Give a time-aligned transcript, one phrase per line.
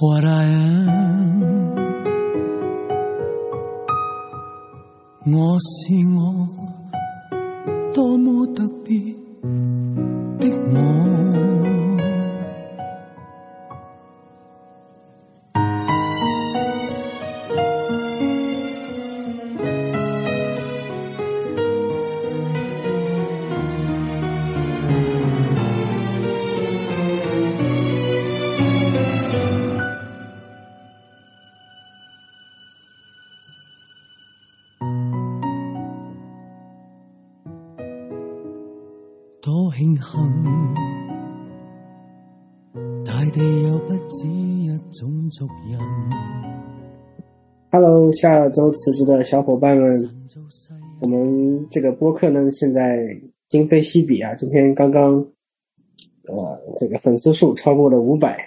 [0.00, 0.90] what I am。
[48.20, 49.90] 下周辞职的小伙伴们，
[51.00, 55.14] 我们这个播客呢，现在今非昔比啊，今天刚刚，
[56.26, 58.38] 呃，这个粉丝数超过了五百，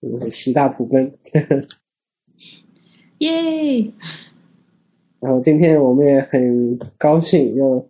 [0.00, 1.12] 真的是喜大普奔。
[3.18, 3.92] 耶！
[5.20, 7.86] 然后今天我们也很高兴又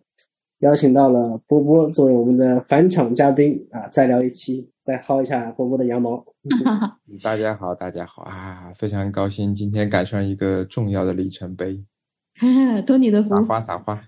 [0.59, 6.25] 邀请到了波波作为我们的返场嘉宾啊，再聊一期，再薅一下波波的羊毛。
[7.23, 8.73] 大家好，大家好啊！
[8.75, 11.85] 非常高兴今天赶上一个重要的里程碑，
[12.87, 14.03] 托你的福，撒花撒花。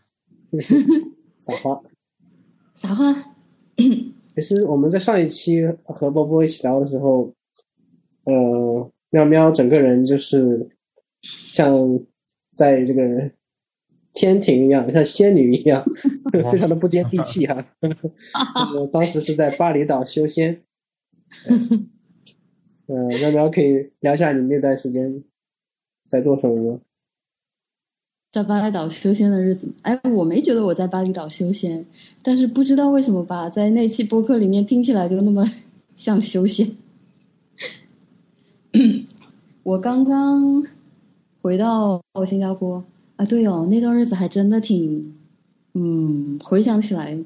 [1.38, 1.82] 撒花。
[2.72, 3.14] 撒花。
[4.34, 7.30] 其实我们在上一期和波波一起聊的时候，
[8.24, 10.66] 呃，喵喵整个人就是
[11.52, 11.76] 像
[12.52, 13.30] 在这个
[14.14, 15.84] 天庭一样，像仙女一样，
[16.50, 17.62] 非常的不接地气哈、
[18.80, 20.62] 我当时是在巴厘岛修仙。
[22.86, 25.22] 呃， 喵喵可以聊一下你那段时间
[26.08, 26.80] 在做什么吗？
[28.32, 31.84] 在巴厘岛修仙的日子，哎，我没觉得我在巴厘岛修仙，
[32.22, 35.44] 但是不知道为什么吧，在那期播客里面听起来就那么
[35.94, 36.76] 像修仙。
[39.64, 40.64] 我刚刚
[41.42, 42.84] 回到新加坡
[43.16, 45.12] 啊，对哦，那段日子还真的挺，
[45.74, 47.18] 嗯，回想起来，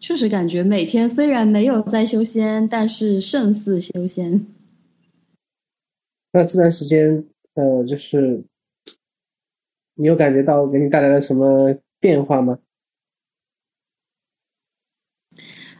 [0.00, 4.46] 确实感觉每天虽然没有在修仙，但是胜似修仙。
[6.32, 8.44] 那这段时间，呃，就是
[9.94, 12.58] 你有感觉到给你带来了什么变化吗？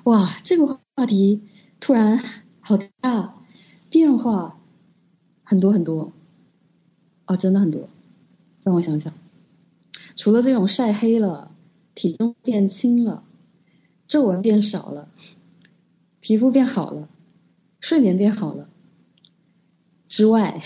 [0.04, 1.42] 哇，这个话题
[1.78, 2.18] 突然
[2.60, 3.42] 好大，
[3.88, 4.58] 变化
[5.44, 6.12] 很多很多，
[7.26, 7.88] 哦，真的很多。
[8.64, 9.12] 让我想想，
[10.16, 11.54] 除了这种晒黑了、
[11.94, 13.22] 体重变轻了、
[14.08, 15.08] 皱纹变少了、
[16.18, 17.08] 皮肤变好了、
[17.78, 18.68] 睡眠变好了
[20.06, 20.60] 之外，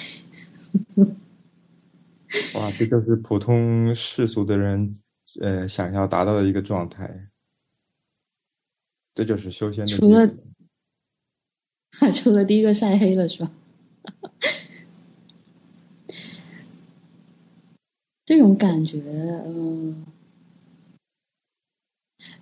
[2.54, 4.96] 哇，这就是普通世俗的人
[5.40, 7.28] 呃想要达到的一个状态。
[9.14, 10.26] 这就是修仙的除了
[12.14, 13.50] 除了第一个晒黑了是吧？
[18.24, 19.02] 这种感觉，
[19.44, 20.06] 嗯，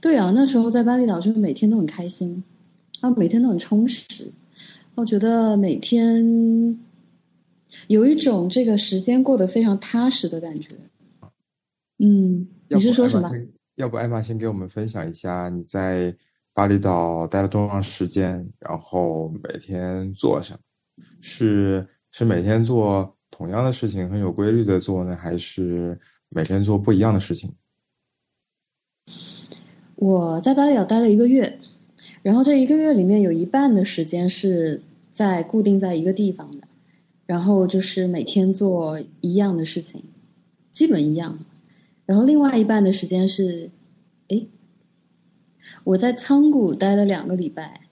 [0.01, 2.43] 对啊，那时候在巴厘岛就是每天都很开心，
[3.01, 4.33] 啊，每天都很充实，
[4.95, 6.79] 我觉得每天
[7.89, 10.69] 有一种这个时间过得非常踏实的感觉。
[11.99, 13.31] 嗯，你是说什么？
[13.77, 16.15] 要不艾玛先给我们分享一下你在
[16.55, 20.59] 巴厘岛待了多长时间，然后每天做什么？
[21.21, 25.99] 是是每天做同样的事情，很有规律的做呢，还是
[26.31, 27.55] 每天做不一样的事情？
[30.01, 31.59] 我在巴厘岛待了一个月，
[32.23, 34.81] 然后这一个月里面有一半的时间是
[35.13, 36.67] 在固定在一个地方的，
[37.27, 40.03] 然后就是每天做一样的事情，
[40.73, 41.39] 基本一样。
[42.07, 43.69] 然后另外一半的时间是，
[44.29, 44.47] 诶，
[45.85, 47.83] 我在仓谷待了两个礼拜，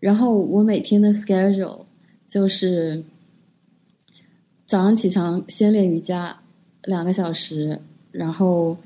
[0.00, 1.86] 然后我每天的 schedule
[2.26, 3.02] 就是
[4.66, 6.38] 早上起床先练瑜伽
[6.84, 7.80] 两个小时，
[8.12, 8.76] 然后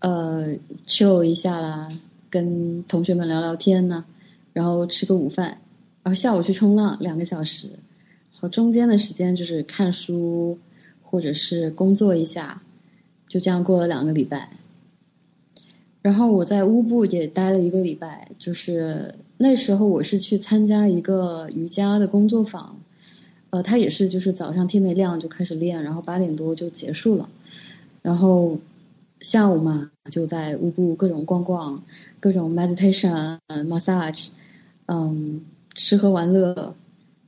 [0.00, 0.54] 呃
[0.86, 1.88] chill 一下啦，
[2.30, 4.04] 跟同学们聊聊天呢，
[4.52, 5.48] 然后吃个午饭，
[6.02, 10.58] 然后下午去冲浪两个小时，然后中间的时间就是看书
[11.02, 12.62] 或者是工作一下，
[13.26, 14.50] 就这样过了两个礼拜。
[16.02, 22.78] 然后我在乌布也待了一个礼拜，就是那时候我是去参加一个瑜伽的工作坊，
[23.50, 27.28] 呃，他也是就是早上天没亮就开始练，然后八点多就结束了，
[28.02, 28.56] 然后
[29.26, 31.82] 下午嘛就在乌布各种逛逛，
[32.20, 34.28] 各种 meditation 嗯、massage，
[34.86, 35.40] 嗯，
[35.74, 36.76] 吃喝玩乐，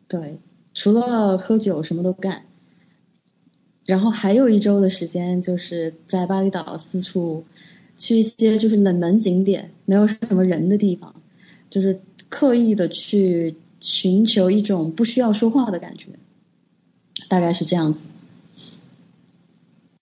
[0.06, 0.38] 对，
[0.74, 2.44] 除了喝酒什么都干。
[3.84, 7.44] 然后还有一周的时间，就是在巴厘岛四处
[7.96, 11.12] 去一些就是冷门景点，没有什么人的地方，
[11.68, 16.06] 就是刻意的去寻求一种不需要说话的感觉。
[17.28, 18.02] 大概是这样子。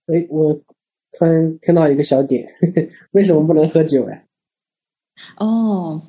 [0.08, 0.60] 哎，我
[1.18, 2.46] 突然听到一个小点，
[3.12, 4.22] 为什么不能喝酒呀？
[5.38, 6.02] 哦，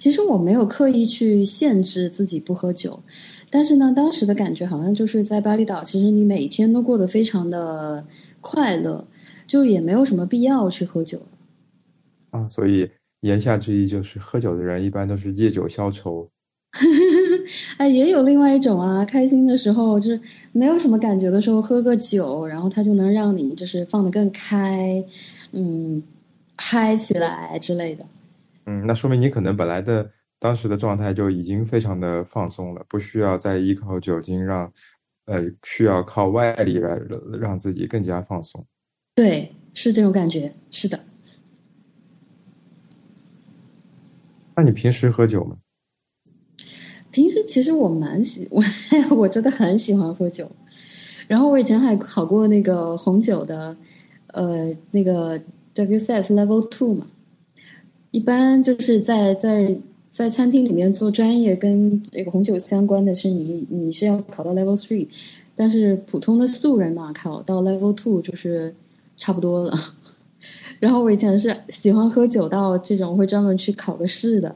[0.00, 3.00] 其实我没有刻意去限制自己不喝酒，
[3.48, 8.04] 但是呢，当时的感觉好像就是在巴厘岛，其实你每天都过得非常的
[8.40, 9.06] 快乐，
[9.46, 11.22] 就也没有什么必要去喝酒。
[12.30, 12.90] 啊，所以
[13.20, 16.28] 言下之意就是，喝酒的人一般都是借酒消愁。
[17.76, 20.20] 哎，也有另外一种啊，开心的时候就是
[20.52, 25.04] 没有什么感觉的时候，喝个酒，然后它就能让你就是放得更开，
[25.52, 26.02] 嗯，
[26.56, 28.06] 嗨起来之类的。
[28.64, 34.72] 嗯，那说明你可能本来的当时的状态就已经非常的放松了，不需要再依靠酒精让，
[35.26, 36.98] 呃，需要靠外力来
[37.38, 38.64] 让自己更加放松。
[39.14, 40.98] 对，是这种感觉，是的。
[44.56, 45.56] 那你平时喝酒吗？
[47.12, 48.62] 平时其实我蛮喜 我
[49.16, 50.50] 我真的很喜欢喝酒，
[51.28, 53.76] 然后我以前还考过那个红酒的，
[54.28, 55.38] 呃，那个
[55.74, 57.06] WSET Level Two 嘛。
[58.10, 59.74] 一般就是在在
[60.10, 65.08] 在餐厅里面做专业跟这个红酒相关的是你你是要考到 Level Three，
[65.54, 68.74] 但是普通的素人嘛，考到 Level Two 就是
[69.16, 69.78] 差不多了。
[70.80, 74.54] 然后我以前是喜欢喝酒到这种会专门去考个试的。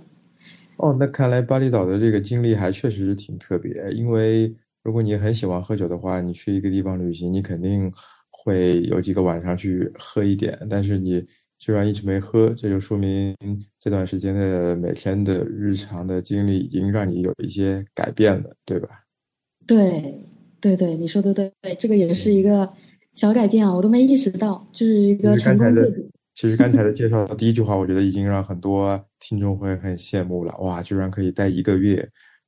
[0.76, 3.72] 哦，那看来巴厘岛的这个经历还确实是挺特别。
[3.92, 7.90] 因为如果你很喜欢喝酒的话，你去一个地方旅行，你肯定
[8.30, 10.58] 会有几个晚上去喝一点。
[10.68, 11.24] 但是你
[11.58, 13.34] 居然一直没喝，这就说明
[13.80, 18.88] 这段时间的每天的日常的经历已经让你有一些改变了，对吧？
[19.66, 20.22] 对，
[20.60, 22.70] 对对，你说的对，对，这个也是一个
[23.14, 26.06] 小改变啊，我都没意识到，就是一个成功借酒。
[26.36, 30.54] 其实刚才的介绍第一句话，我觉得已经让很多听众会很羡慕了。
[30.58, 32.06] 哇，居然可以待一个月，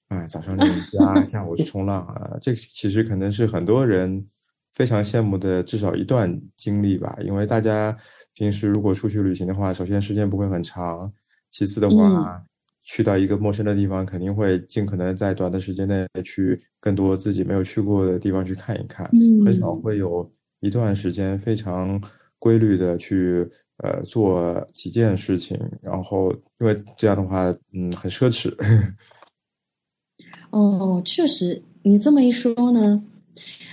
[0.08, 4.22] 啊，早上练瑜伽，下午去冲浪啊，这其实可能是很多人
[4.74, 7.16] 非常羡慕的至少一段经历吧。
[7.22, 7.96] 因为大家
[8.34, 11.10] 平时如果出去旅行的话，首先时间不会很长，
[11.50, 12.44] 其次的话，
[12.82, 20.30] 去到一个陌生的地方，肯定会尽可能在短的时间内去更多自己没有去过的地方去看一看，嗯很少会有
[20.60, 21.98] 一段时间非常
[22.38, 23.48] 规律的去。
[23.78, 28.52] 呃，做几件事情，然后因为这样的话，嗯，很奢侈。
[30.50, 33.00] 哦，确实，你这么一说呢，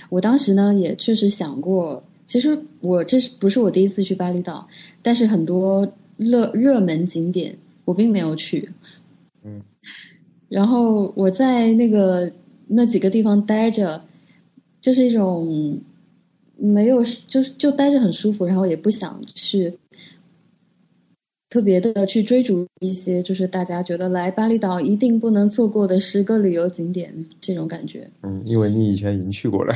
[0.08, 4.68] 我当时呢也确实想过，其实我这是不是我第一次去巴厘岛？
[5.02, 8.70] 但是很多热热门景点我并没有去。
[9.42, 9.60] 嗯，
[10.48, 12.30] 然后我在那个
[12.68, 14.00] 那几个地方待着，
[14.80, 15.80] 就是一种
[16.56, 19.76] 没有，就是就待着很舒服，然后也不想去。
[21.56, 27.10] 特别的去追逐一些，就是大家觉得来巴厘岛一定不能错过的十个旅游景点
[27.40, 28.06] 这种感觉。
[28.22, 29.74] 嗯，因为你以前已经去过了。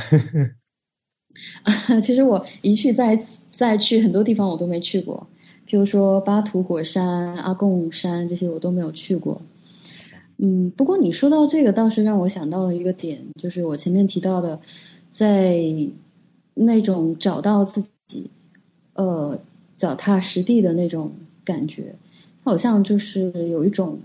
[2.03, 3.17] 其实我一去再
[3.47, 5.27] 再去很多地方我都没去过，
[5.67, 9.41] 譬如说巴图火山、阿贡山这些我都没有去过。
[10.37, 14.61] 嗯，不过你说到这个倒是让我想到了一个点，就是我前面提到的，
[15.11, 15.59] 在
[16.53, 18.31] 那种找到自己，
[18.93, 19.41] 呃，
[19.79, 21.11] 脚踏实地的那种。
[21.51, 21.95] 感觉
[22.43, 23.99] 好像就是有一种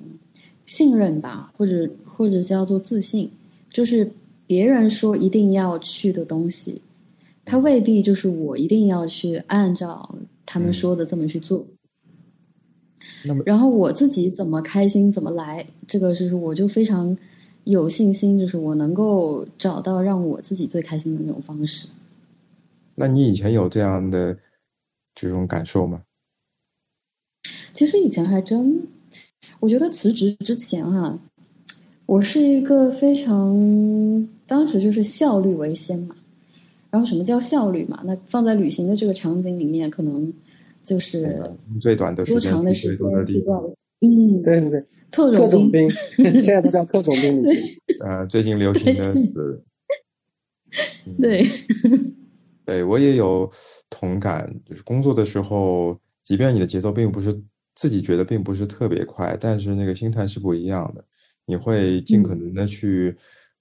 [0.65, 3.29] 信任吧，或者或者叫做自信，
[3.70, 4.12] 就是
[4.48, 6.81] 别人说一定要去的东西，
[7.43, 10.15] 他未必就是我一定要去按照
[10.46, 11.65] 他们说的这么去做。
[13.27, 17.15] 那么，然后我自己怎么开心怎么来，这个就是我就非常
[17.63, 21.88] 有信心，就是我能够找到让我自己最开心的那种方式。
[22.96, 24.38] 那你以前有这样的
[25.13, 26.01] 这种感受吗？
[27.75, 28.82] 其实以前还真，
[29.60, 31.20] 我觉得辞职之前哈，
[32.05, 36.15] 我是一个非常当时就是效率为先嘛。
[36.89, 38.01] 然后什么叫效率嘛？
[38.05, 40.32] 那放在旅行的这个场景里面，可能
[40.82, 41.44] 就是
[41.82, 43.05] 最短的多长的时间
[44.00, 44.79] 嗯，对对对，
[45.12, 45.89] 特种兵，
[46.41, 47.62] 现在都叫特种兵旅行。
[48.00, 49.62] 呃，最近流行的词。
[51.20, 51.46] 对，
[52.65, 53.51] 对我也有
[53.89, 57.38] 同感，就是工作的时候，即便你的节奏并不是。
[57.75, 61.03] 自己觉得并不是特别快，但是那个心态是不一样的。
[61.46, 63.15] 你会尽可能的去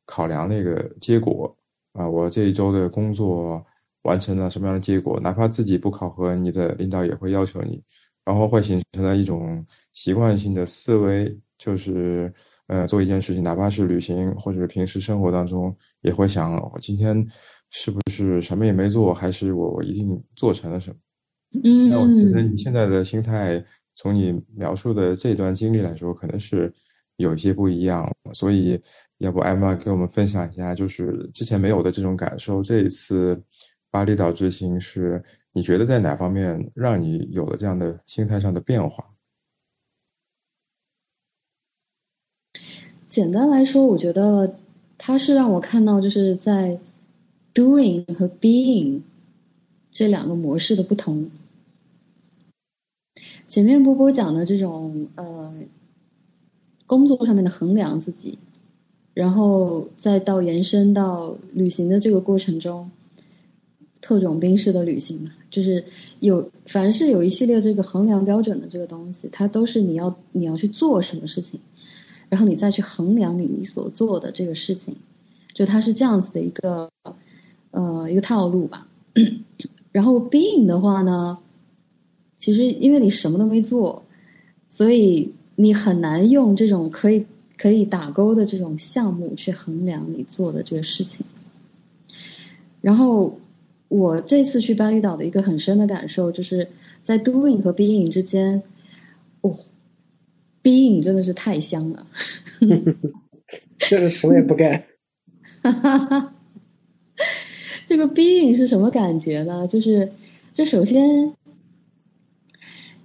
[0.06, 1.54] 考量那个结果
[1.92, 3.62] 啊，我这一周的工作
[4.04, 5.20] 完成了什么样的结果？
[5.20, 7.82] 哪怕自己不考核，你的领导也会要求你，
[8.24, 12.32] 然后会形成了一种习惯性的思维，就是
[12.68, 17.26] 呃，做一件事情，哪怕是旅行或者平时生活当中，也会想我今天
[17.70, 20.96] 是不是什么也没做，还是我我一定做成了什么？
[21.64, 23.62] 嗯，那我觉得你现在的心态。
[23.96, 26.72] 从你描述的这段经历来说，可能是
[27.16, 28.80] 有一些不一样，所以
[29.18, 33.40] 要不艾玛给我们分享一下，就是之前没有的这种感受，这一次
[33.90, 35.22] 巴厘岛之行是
[35.52, 39.04] 你觉得在哪方面让你有了这样的心态上的变化？
[43.06, 44.58] 简单来说，我觉得
[44.98, 46.80] 它是让我看到，就是在
[47.54, 49.02] doing 和 being
[49.88, 51.30] 这两个模式的不同。
[53.54, 55.54] 前面波波讲的这种呃
[56.86, 58.36] 工作上面的衡量自己，
[59.14, 62.90] 然后再到延伸到旅行的这个过程中，
[64.00, 65.84] 特种兵式的旅行嘛，就是
[66.18, 71.60] 有凡是有一系列这个衡量标准的这个东西，它都是你要你要去做什么事情。
[72.28, 74.96] 然后你再去衡量你你所做的这个事情，
[75.52, 76.90] 就它是这样子的一个
[77.70, 78.88] 呃一个套路吧。
[79.92, 81.38] 然后 being 的话呢，
[82.44, 84.04] 其实因为你什么都没做，
[84.68, 87.24] 所以你很难用这种可以
[87.56, 91.24] 可以打勾的这种项目去衡量你做的这个事情。
[92.82, 93.38] 然后
[93.88, 96.68] 我这次去巴厘岛的一个很深的感受，就是
[97.02, 98.62] 在 doing 和 being 之间，
[99.40, 99.58] 哦。
[100.62, 102.06] being 真的是太香了，
[103.78, 104.84] 这是什么也不干。
[107.86, 109.66] 这个 being 是什么感觉呢？
[109.66, 110.12] 就是，
[110.52, 111.32] 就首先，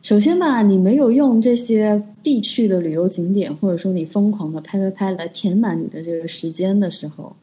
[0.10, 7.36] 首先吧，你没有用这些必去的旅游景点，或者说你疯狂的拍拍拍来填满你的这个时间的时候，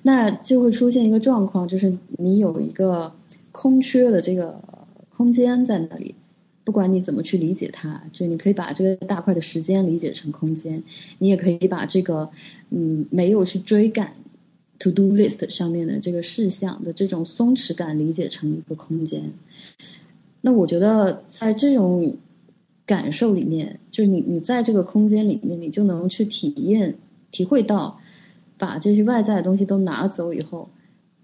[0.00, 3.12] 那就会出现一个状况，就是你有一个
[3.52, 4.58] 空缺的这个
[5.10, 6.14] 空间在那里。
[6.64, 10.82] 不管你怎么去理解它，就你可以把这个大块的时间理解成空间，
[11.18, 12.30] 你也可以把这个
[12.70, 14.14] 嗯没有去追赶
[14.78, 19.30] to do list 上面的这个事项的这种松弛感理解成一个空间。
[20.40, 22.16] 那我觉得在这种
[22.86, 26.96] 感受里面，就是你你在这个空间里面，你就能去体验
[27.30, 28.00] 体会到，
[28.58, 30.68] 把这些外在的东西都拿走以后，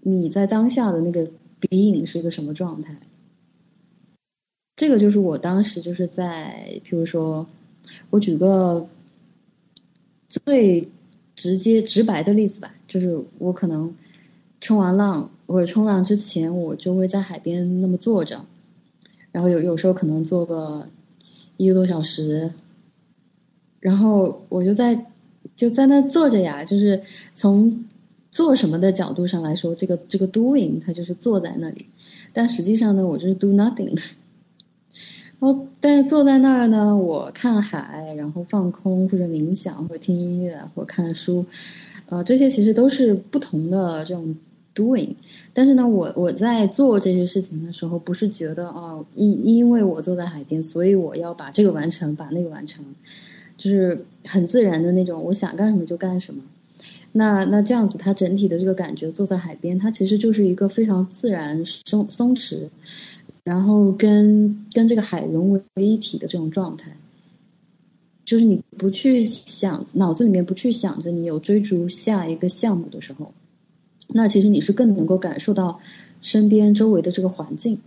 [0.01, 1.27] 你在当下的那个
[1.61, 2.95] being 是一个什么状态。
[4.75, 7.45] 这个就是我当时就是在，比如说，
[8.11, 8.87] 我举个
[10.29, 10.87] 最
[11.35, 13.91] 直接直白的例子吧，就是我可能
[14.61, 18.45] 冲完浪或者冲浪之前，我就会在海边那么坐着，
[19.31, 20.87] 然后有有时候可能坐个
[21.57, 22.51] 一个多小时，
[23.79, 25.05] 然后我就在
[25.55, 27.01] 就在那坐着呀，就是
[27.35, 27.85] 从
[28.31, 31.85] 做什么的角度上来说，这个这个 doing 它就是坐在那里，
[32.33, 33.97] 但实际上呢，我就是 do nothing。
[35.39, 41.45] 哦，但是坐在那儿呢，我看海，然后放空或者冥想，或者听音乐，或者看书，
[42.07, 44.35] 呃，这些其实都是不同的这种
[44.77, 45.09] doing。
[45.53, 52.85] 但是呢，我我在做这些事情的时候，不是觉得哦，因因为我坐在海边，所以我要把这个完成，把那个完成，
[53.57, 56.41] 就是很自然的那种，我想干什么就干什么。
[57.11, 62.69] 那那这样子，它整体的这个感觉，坐在海边，它其实就是一个非常自然、松松弛。
[63.43, 66.91] 然后跟跟这个海融为一体的这种状态，
[68.25, 73.31] 就是你不去想脑子里面不去想着你有追逐下一个项目的时候，
[74.07, 75.79] 那其实你是更能够感受到
[76.21, 77.79] 身边周围的这个环境，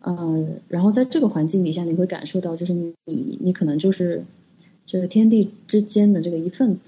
[0.00, 4.24] 呃，然后在这个环境底下，你会感受到就是你你你可能就是
[4.86, 6.82] 这个天地之间的这个一份子，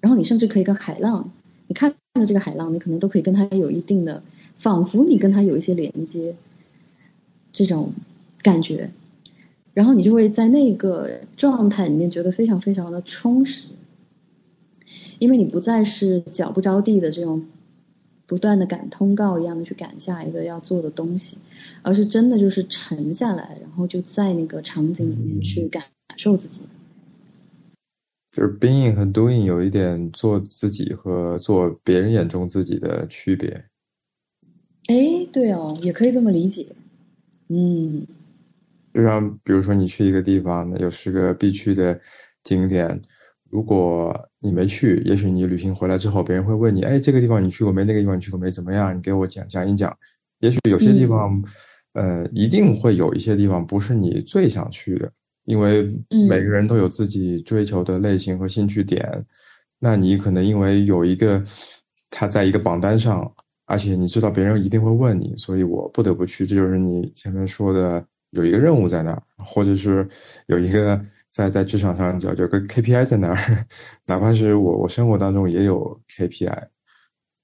[0.00, 1.30] 然后你甚至可以跟海浪，
[1.66, 4.22] 你看的这个海浪，你可能都可以跟它有一定的，
[4.58, 6.34] 仿佛你跟它有一些连接。
[7.56, 7.92] 这种
[8.42, 8.90] 感觉，
[9.74, 13.68] 然后你就会在那个状态里面觉得非常非常的充实，
[15.20, 17.44] 因为你不再是脚不着地的这种
[18.26, 21.38] 不断的赶通告一样的去赶下一个要做的东西，
[21.82, 25.82] 而是真的就是沉下来，然后就在那个场景里面去感
[26.16, 26.60] 受自己。
[28.32, 33.64] 就是 being 和 doing 有一点做自己和做别人眼中自己的区别。
[34.88, 36.66] 哎，对哦，也可以这么理解。
[37.48, 38.04] 嗯，
[38.92, 42.00] 就像比如说你去一个地方，有十个必去的
[42.42, 43.00] 景点，
[43.54, 47.84] 如果你没去，也许你旅行回来之后，别人会问你，哎，这个地方你去过没？
[47.84, 48.50] 那个地方你去过没？
[48.50, 48.96] 怎么样？
[48.96, 49.96] 你给我讲讲一讲。
[50.40, 51.40] 也许有些地方，
[51.92, 55.08] 呃，一定会有一些地方不是你最想去的，
[55.44, 55.88] 因为
[56.28, 59.24] 每个人都有自己追求的类型和兴趣点。
[59.78, 61.40] 那你可能因为有一个
[62.10, 63.32] 他在一个榜单上。
[63.66, 66.46] 而且你知道别人一定会问你，所以我不得不去。
[66.46, 70.06] 这就是你前面说的有一个任务在那儿，或者是
[70.48, 71.02] 有一个
[71.34, 73.36] 在在职场上叫有个 KPI 在那儿，
[74.06, 76.68] 哪怕是我我生活当中也有 KPI。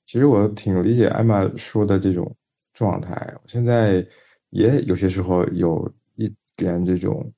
[0.06, 2.36] 其实我挺理解艾玛说的这种
[2.72, 3.14] 状态。
[3.34, 4.06] 我现在
[4.50, 7.32] 也有些时候有一点这种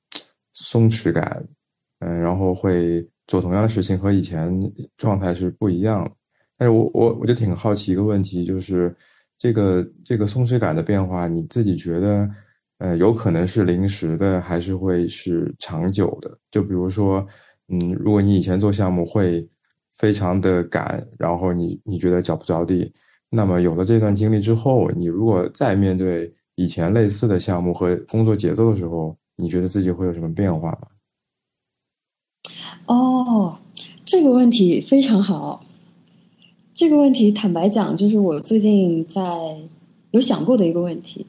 [0.53, 1.43] 松弛感，
[2.01, 4.51] 嗯，然后会做同样的事情，和以前
[4.95, 6.07] 状态是不一样。
[6.55, 8.95] 但是我我我就挺好奇一个问题，就是
[9.39, 12.29] 这个这个松弛感的变化，你自己觉得，
[12.83, 16.37] 呃，有可能是临时的，还是会是长久的？
[16.51, 17.25] 就比如说，
[17.69, 19.47] 嗯，如果你以前做项目会
[19.93, 22.91] 非常的赶，然后你你觉得脚不着地，
[23.29, 30.87] 那么有了这段经历之后，你如果再面对以前类似的项目和工作节奏的时候，你觉得自己会有什么变化吗？
[32.87, 33.57] 哦，
[34.03, 35.63] 这个问题非常好。
[36.73, 39.23] 这个问题坦白讲，就是我最近在
[40.11, 41.25] 有想过的一个问题。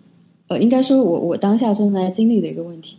[0.48, 2.96] 呃，应该说我我当下正在经历的一个问题。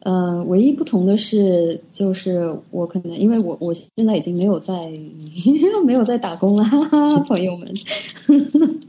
[0.00, 4.90] 呃，唯一不同的是，就是我可能因为我我现在已经没有在
[5.84, 7.68] 没有在打工了，哈哈，朋友们。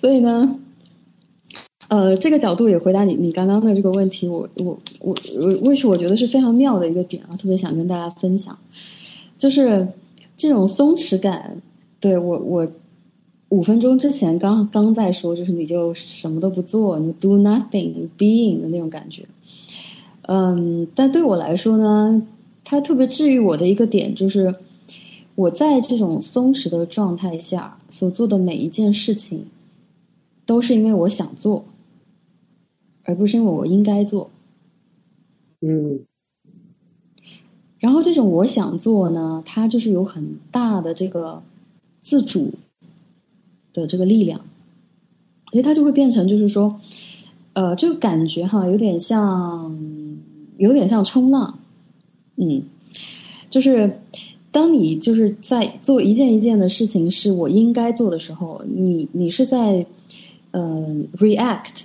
[0.00, 0.58] 所以呢，
[1.88, 4.28] 呃，这个角度也回答你你刚刚的这个问题。
[4.28, 7.34] 我我我我，为什么我觉得是非常妙的一个点啊？
[7.36, 8.56] 特别想跟大家分享，
[9.36, 9.86] 就是
[10.36, 11.60] 这种松弛感。
[12.00, 12.70] 对我我
[13.50, 19.26] 五分钟之前刚刚在说，就是你就什么都不做，你 do nothing being 的那种感觉。
[20.22, 22.22] 嗯，但对我来说呢，
[22.62, 24.54] 它特别治愈我的一个点就是，
[25.34, 29.46] 我在这种松弛的状态下所做的每一件事情，
[30.44, 31.64] 都是因为我想做，
[33.04, 34.30] 而不是因为我应该做。
[35.62, 36.00] 嗯，
[37.78, 41.42] 然后这种我想做呢，它就是有很大的这个
[42.02, 42.52] 自主
[43.80, 44.40] 的这个力量，
[45.52, 46.78] 所以它就会变成就是说，
[47.52, 49.74] 呃，这个感觉哈，有点像。
[50.58, 51.56] 有点像冲浪，
[52.34, 52.60] 嗯，
[53.48, 54.00] 就是
[54.50, 59.86] 当你就是在做一件一件的事情是我应该做的时候，你你是在
[60.50, 60.84] 呃
[61.16, 61.84] react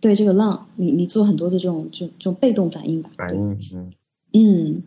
[0.00, 3.76] 对这个浪，你你做很多的这种这这种被动反应吧，反应是。
[4.32, 4.82] 嗯，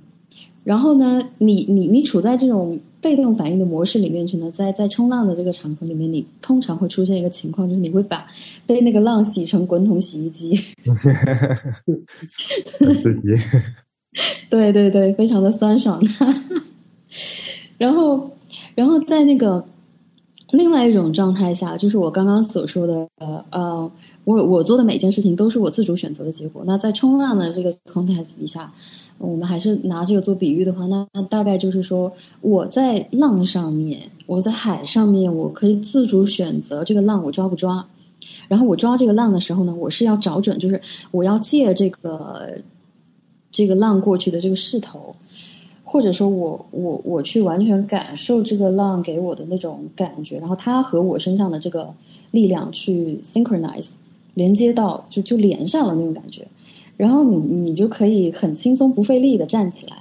[0.63, 8.27] 然后呢，你你你处在这种被动反应的模式里面去呢，在在冲浪的这个场合里面，你通常会出现一个情况，就是你会把
[8.67, 10.59] 被那个浪洗成滚筒洗衣机。
[12.79, 13.29] 很刺激，
[14.49, 15.99] 对对对，非常的酸爽。
[17.79, 18.29] 然后，
[18.75, 19.65] 然后在那个
[20.51, 23.91] 另外一种状态下，就是我刚刚所说的，呃呃，
[24.25, 26.61] 我我做的每件事情都是我自主选择的结果。
[26.67, 28.71] 那在冲浪的这个 context 底下，
[29.21, 37.85] 我们还是拿这个做比喻的话，那那大概就是说，我在浪上面，我在海上面，我可以自主选择这个浪我抓不抓。
[38.47, 40.79] 然后我抓这个浪的时候呢，我是要找准，就是
[41.11, 42.59] 我要借这个
[43.49, 45.15] 这个浪过去的这个势头，
[45.83, 51.93] 或者说我我我去完全感受这个浪给我的那种感觉，然后它和我身上的这个
[52.31, 53.95] 力量去 synchronize
[54.35, 56.47] 连接到就就连上了那种感觉，
[56.97, 59.97] 然后你你就可以很轻松不费力的站起来，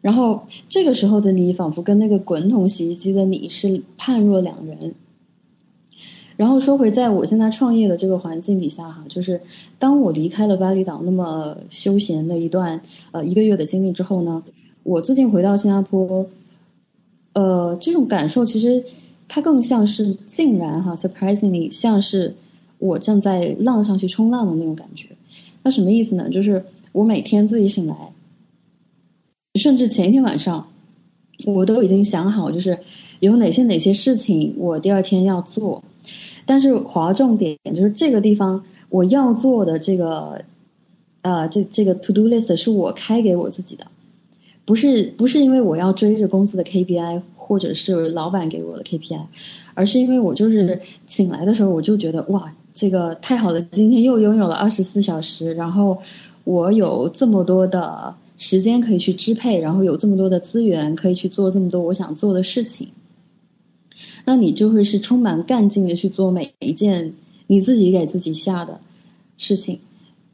[0.00, 4.94] 然后这个时候的你仿佛跟那个滚筒洗衣机的你是判若两人。
[6.36, 9.40] 然后说回，在我现在创业的这个环境底下，哈，就是
[9.76, 14.40] 当我离开了巴厘岛那么休闲的一段呃一个月的经历之后呢，
[14.84, 16.24] 我最近回到新加坡，
[17.32, 18.80] 呃，这种感受其实
[19.26, 22.32] 它更像是竟然哈，surprisingly 像是
[22.78, 25.08] 我正在浪上去冲浪的那种感觉。
[25.68, 26.30] 那什么意思呢？
[26.30, 27.94] 就是我每天自己醒来，
[29.56, 30.66] 甚至前一天晚上，
[31.44, 32.78] 我都已经想好，就是
[33.20, 35.84] 有哪些哪些事情我第二天要做。
[36.46, 40.42] 但是划重点就是这个地方我要做的这个，
[41.20, 43.86] 呃，这这个 to do list 是我开给我自己的，
[44.64, 49.20] 不是不是因为我要追着公司的 KPI 或者是老板给我的 KPI，
[49.74, 56.00] 而是因为我就是醒来的时候我就觉得哇，这个太好了，今天又拥有了二十四小时，然后
[56.44, 62.86] 我有这么多的时间可以去支配，然后有这么多的资源可以去做这么多我想做的事情。
[64.24, 67.12] 那你就会是充满干劲的去做每一件
[67.48, 68.80] 你自己给自己下的
[69.38, 69.80] 事情，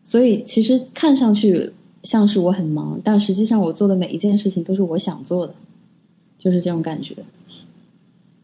[0.03, 5.55] 所以其实看上去像是我很忙，但实际上我做的每一件事情都是我想做的，
[6.37, 7.17] 就是这种感觉。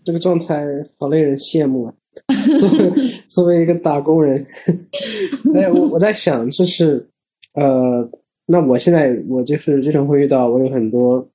[0.03, 0.65] 这个状态
[0.97, 1.95] 好令人羡慕啊！
[2.59, 2.93] 作为
[3.27, 4.47] 作为一个打工人，
[5.55, 7.07] 哎，我我在想，就是
[7.55, 8.09] 呃，
[8.47, 11.27] 那我现在我就是经常会遇到我有很多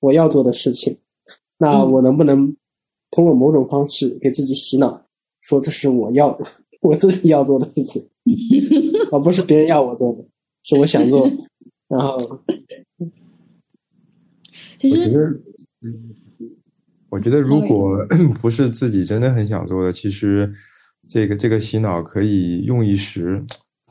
[0.00, 0.96] 我要做的事情，
[1.58, 2.54] 那我能不能？
[3.14, 5.04] 通过某种方式给自己洗脑，
[5.42, 6.28] 说这是我要
[6.80, 8.02] 我自己要做的事情，
[9.12, 10.24] 而不是别人要我做的，
[10.64, 11.30] 是我想做。
[11.88, 12.16] 然后，
[14.78, 15.42] 其实，
[17.12, 17.98] 我觉得如果
[18.40, 20.50] 不是自己真的很想做的，其实
[21.06, 23.44] 这个这个洗脑可以用一时，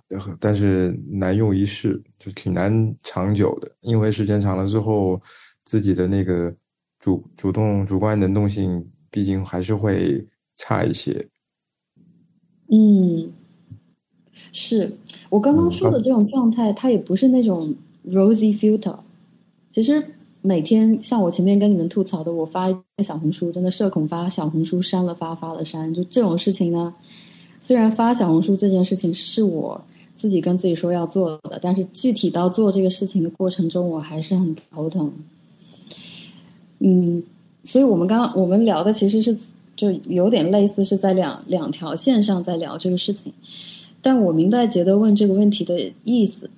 [0.10, 5.22] 呃但是难用一世，就挺难长久的，因为时间长了之后，
[5.64, 6.52] 自己的那个
[7.00, 11.24] 主主动主观能动性，毕竟还是会差一些。
[12.72, 13.32] 嗯，
[14.52, 14.98] 是
[15.30, 18.98] 我刚刚嗯说的这种状态，它也不是那种 rosy filter。
[19.70, 20.04] 其实
[20.42, 26.94] 每天像我前面跟你们吐槽的，我发一个小红书，真的社恐发小红书删了发，发了删，就这种事情呢。
[27.60, 29.80] 虽然发小红书这件事情是我
[30.16, 35.14] 自己跟自己说要做的，但是具体到做这个事情的过程中，我还是很头疼。
[36.80, 37.22] 嗯，
[37.64, 39.38] 所以我们刚刚我们聊的其实是
[39.76, 43.32] 就有点类似是在两两条线上在聊这个事情，
[44.02, 46.50] 但我明白杰德问这个问题的意思，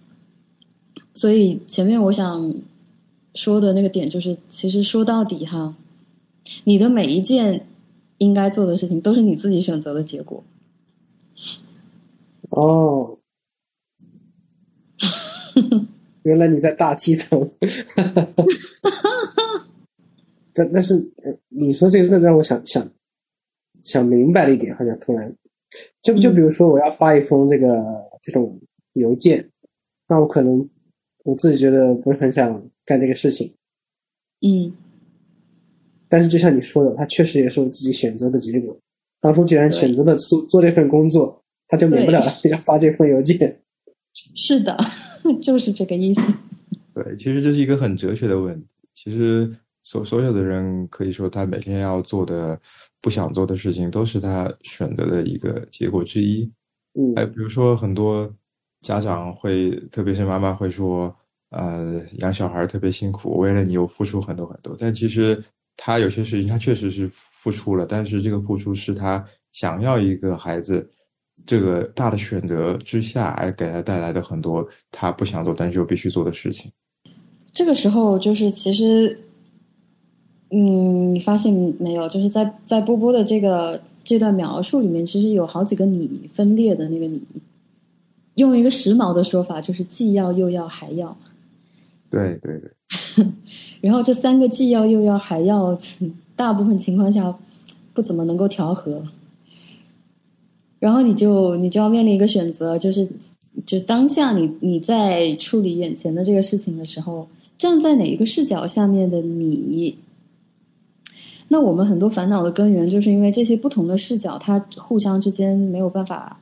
[1.14, 2.54] 所以前面我想
[3.36, 5.76] 说的那个点就是，其实说到底哈，
[6.64, 7.66] 你的每一件
[8.18, 10.44] 应该做的事情都是你自己选择的结果。
[12.50, 13.18] 哦，
[16.24, 17.50] 原来你在大气层。
[20.54, 22.88] 但但是，呃你说这个真的让我想想
[23.82, 25.36] 想明白了一点，好像突然，
[26.04, 27.84] 就就比如说我要发一封这个
[28.22, 28.60] 这种
[28.94, 29.50] 邮件，
[30.08, 30.70] 那我可能
[31.24, 33.54] 我自己觉得不是很想干这个事情，
[34.42, 34.74] 嗯
[36.10, 38.78] 但是就像你说的，他确实也是我自己选择的结果。
[39.20, 43.60] 当初既然选择了做做这份工作，他就免不了 要发这份邮件。
[44.36, 44.78] 是的，
[45.42, 46.22] 就是这个意思。
[46.94, 48.68] 对，其实这是一个很哲学的问题。
[48.94, 49.52] 其实
[49.84, 52.60] 所所有的人可以说，他每天要做的、
[53.02, 56.44] 不想做的事情，都是他选择的一个结果之一。
[56.94, 58.32] 嗯哎，比如说很多
[58.82, 61.16] 家长会，特别是妈妈会说，
[61.54, 64.76] 呃，养小孩特别辛苦，为了你我付出很多很多。
[64.80, 65.42] 但其实
[65.78, 70.90] 他有些事情他确实是付出了，但是这个付出是他想要一个孩子
[71.46, 76.72] 这个大的选择之下，而给他带来的很多他不想做但是又必须做的事情。
[77.52, 79.18] 这个时候就是其实，
[80.50, 82.10] 嗯，你发现没有？
[82.10, 87.22] 就是在在波波的这个这段描述里面，其实有好几个你分裂的那个你。
[88.38, 91.16] 用一个时髦的说法，就是既要又要还要。
[92.14, 93.26] 对对对，
[93.82, 95.76] 然后这三个既要又要还要，
[96.36, 97.36] 大部分情况下
[97.92, 99.04] 不怎么能够调和。
[100.78, 103.10] 然后你就你就要面临一个选择，就是
[103.66, 109.98] 就当下你你在处理眼前的这个事情的时候，站在哪一个视角下面的你，
[111.48, 116.40] 那我们很多烦恼的根源，就是因为这些不同的视角，它互相之间没有办法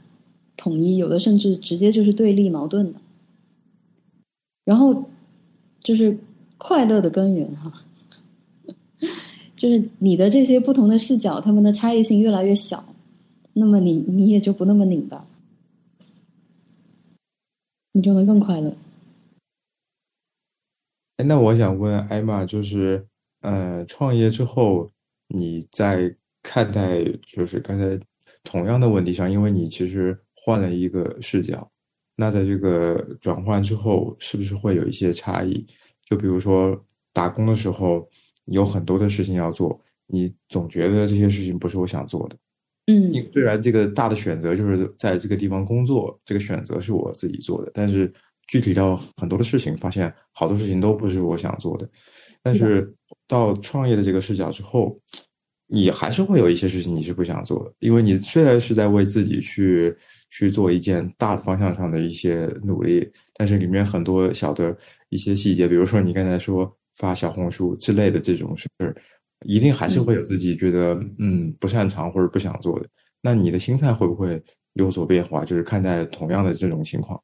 [0.58, 3.00] 统一，有的甚至直接就是对立矛盾的。
[4.66, 5.06] 然后
[5.84, 6.18] 就是
[6.58, 7.74] 快乐的根源哈，
[9.56, 12.94] 就是你的这些不同的视角，他们的差异性越来越小，
[13.54, 15.26] 那么你你也就不那么拧巴，
[17.94, 18.76] 你就能更快乐。
[21.18, 23.06] 哎，那我想问艾玛，就是
[23.42, 24.90] 呃，创业之后，
[25.28, 28.00] 你在看待就是刚才
[28.44, 31.70] 同样的问题上，因为你其实换了一个视角，
[32.16, 35.66] 那在这个转换之后，是不是会有一些差异？
[36.06, 36.80] 就比如说
[37.14, 38.08] 打工的时候，
[38.46, 42.36] 有很多的事情要做，你总觉得这些事情不是我想做的。
[42.88, 48.12] 嗯你虽然这个大的选择就是在这个地方工作，这个选择是我自己做的，但是
[48.48, 51.90] 具体到很多的事情，发现好多事情都不是我想做的。
[52.44, 52.94] 但是
[53.28, 55.00] 到创业的这个视角之后，
[55.68, 59.96] 你还是会有一些事情你是不想做的，因为你虽然是在为自己去
[60.32, 64.76] 去做一件大的方向上的一些努力，但是里面很多小的
[65.10, 68.96] 一些细节，比如说你刚才说发小红书之类的这种事儿，
[69.46, 72.88] 一定还是会有自己觉得嗯不擅长或者不想做的。
[73.22, 74.42] 那你的心态会不会
[74.74, 75.44] 有所变化？
[75.46, 77.22] 就是看待同样的这种情况。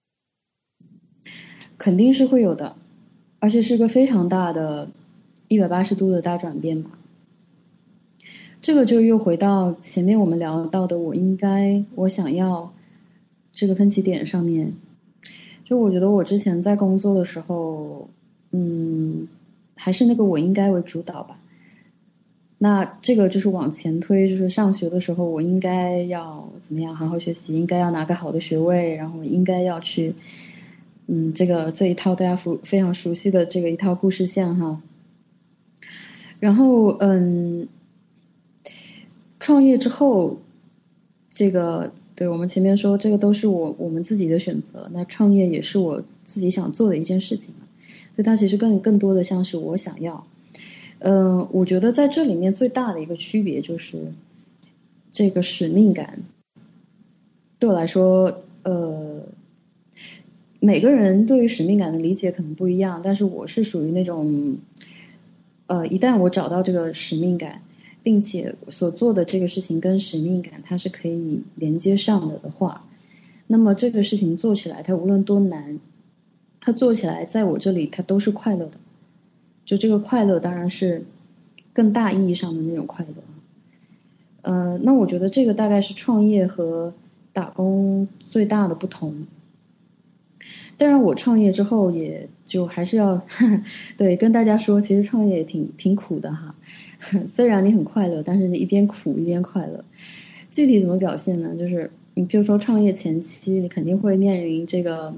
[1.77, 2.75] 肯定是会有的，
[3.39, 4.89] 而且是个非常大的
[5.47, 6.91] 一百八十度的大转变吧。
[8.59, 12.73] 这个就又回到前面我们聊到的，我应该，我想要
[13.57, 14.71] 这个分歧点上面。
[15.65, 18.07] 就我觉得我之前在工作的时候，
[18.51, 19.27] 嗯，
[19.73, 21.39] 还是那个我应该为主导吧。
[22.59, 30.13] 那这个就是往前推，就是上学的时候，我应该要怎么样好好学习，应该要拿个好的学位，然后应该要去。
[31.07, 34.79] 嗯，这个这一套大家熟非常熟悉的这个一套故事线哈。
[36.39, 37.67] 然后嗯，
[39.39, 40.37] 创业之后，
[41.29, 44.89] 这个对我们前面说，这个都是我我们自己的选择。
[44.91, 47.53] 那创业也是我自己想做的一件事情，
[48.15, 50.25] 所以它其实更更多的像是我想要。
[50.99, 54.11] 嗯，我觉得在这里面最大的一个区别就是
[55.11, 56.19] 这个使命感。
[57.59, 59.21] 对我来说，呃。
[60.59, 64.57] 每个人对于使命感的理解可能不一样，但是我是属于那种，
[65.67, 67.61] 呃，一旦我找到这个使命感，
[68.07, 72.87] 并且所做的这个事情跟使命感它是可以连接上的的话，
[73.47, 75.77] 那么这个事情做起来，它无论多难，
[76.61, 78.77] 它做起来在我这里它都是快乐的。
[79.65, 81.03] 就这个快乐当然是
[81.73, 83.21] 更大意义上的那种快乐。
[84.43, 86.93] 呃，那我觉得这个大概是创业和
[87.33, 89.27] 打工最大的不同。
[90.77, 93.21] 当然，我创业之后也就还是要
[93.97, 96.55] 对跟大家说，其实创业也挺挺苦的哈。
[97.27, 99.83] 虽然你很快乐，但是你一边苦一边快乐。
[100.49, 101.55] 具体怎么表现呢？
[101.57, 105.13] 就是你比如说创业前期，你肯定会面临这个，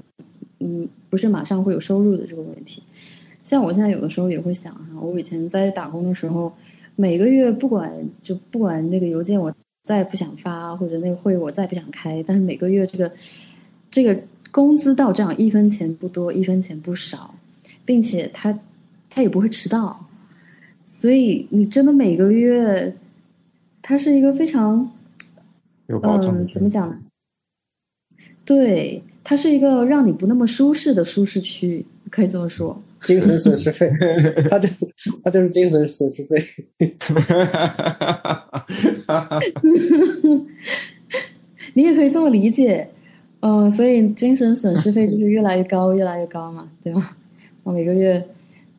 [0.58, 2.82] 嗯，不是马上会有收入的这个问题。
[3.42, 6.52] 像我现在有的时候也会想哈，我以前在打工的时候，
[6.96, 9.52] 每个月不管就不管那个邮件我
[9.84, 13.12] 再也不想发，或者那个会我再也不想开，但是每个月这个
[13.90, 14.20] 这个。
[14.52, 17.32] 工资到账一分钱不多，一分钱不少，
[17.84, 18.58] 并且他
[19.08, 20.04] 他也不会迟到，
[21.00, 22.94] 所以你真的每个月，
[23.80, 24.92] 它是一个非常
[25.88, 26.98] 嗯，怎么讲呢？
[28.44, 32.78] 对，它是一个让你不那么舒适的舒适区，可以这么说。
[33.02, 33.90] 精神损失费，
[34.50, 34.68] 他就
[35.24, 36.36] 他就是精神损失费。
[41.72, 42.86] 你也可以这么理解。
[43.40, 47.16] 嗯，所以精神损失费就是越来越高，越来越高嘛，对吧？
[47.62, 48.22] 我每个月，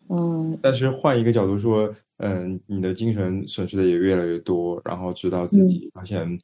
[0.10, 0.56] 嗯。
[0.62, 1.92] 但是换一个角度说，
[2.24, 6.40] 嗯，你的精神损失的也越来越多，然后直到自己发现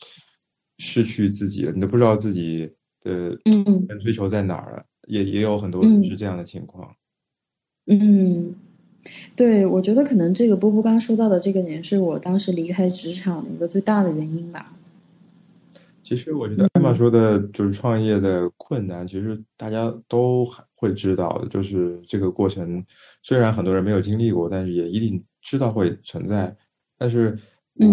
[0.79, 2.67] 失去自己了，你都不知道自己
[3.01, 6.95] 的嗯追求在哪儿了，也也有很多是这样的情况。
[7.85, 8.55] 嗯，
[9.35, 14.73] 对，我觉得可能这个波波刚刚说到的这个点，是我当时离开职场的一个最大的原因吧。
[16.03, 21.47] 其实我觉得艾玛说的就是创业的困难，其实大家都会知道的。
[21.49, 22.83] 就是这个过程，
[23.23, 26.53] 虽然很多人没有经历过，但是也一定知道会存在。
[26.97, 27.39] 但是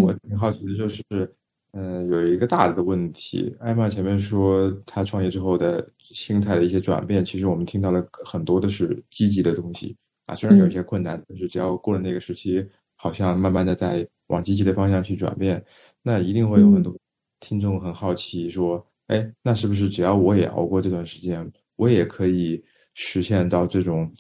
[0.03, 1.05] 我挺好奇的就是，
[1.73, 3.55] 嗯，有一个大的问题。
[3.61, 10.35] 艾玛前面说她创业之后的心态的一些转变，其实我们听到了很多的是积极的东西啊。
[10.35, 15.65] 虽然有一些困难，但是只要过了那个时期，好像慢慢的在往积极的方向去转变，
[16.03, 16.93] 那一定会有很多。
[17.41, 22.65] 听众很好奇，说：“哎，那是不是只要我也熬过这段时间，我也可以
[22.95, 24.11] 实现到这种，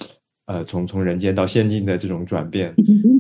[0.44, 2.75] 呃，从从人间到仙境的这种转变？”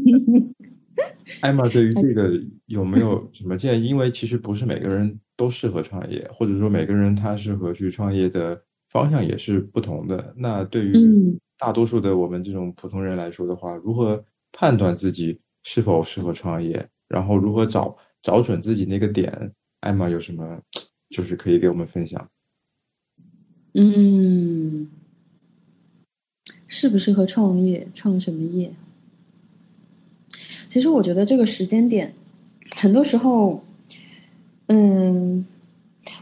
[1.44, 3.86] 艾玛对于这个有没有什么建议？
[3.86, 10.32] 因为其实不是每个人都适合创业，或者说每个人他适合去创业的方向也是不同的。
[10.38, 10.94] 那对于
[11.58, 16.88] 大多数的我们这种普通人来说的话，如何判断自己是否适合创业？
[17.08, 19.52] 然后如何找找准自己那个点？
[19.80, 20.58] 艾玛有什么
[21.10, 22.26] 就是可以给我们分享？
[23.74, 24.88] 嗯，
[26.66, 27.86] 适不适合创业？
[27.94, 28.74] 创什么业？
[30.74, 32.12] 其实我觉得这个时间点，
[32.74, 33.62] 很多时候，
[34.66, 35.46] 嗯，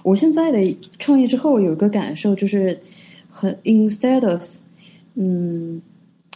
[0.02, 2.78] 我现在的创业之后有一个感受，就是
[3.30, 4.42] 很 instead of，
[5.14, 5.80] 嗯，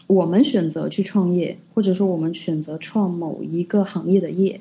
[0.07, 4.59] 我们选择去创业，或者说我们选择创某一个行业的业。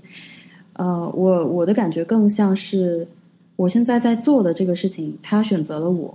[0.74, 3.08] 呃，我我的感觉更像是
[3.56, 6.14] 我现在在做的这个事情，他选择了我。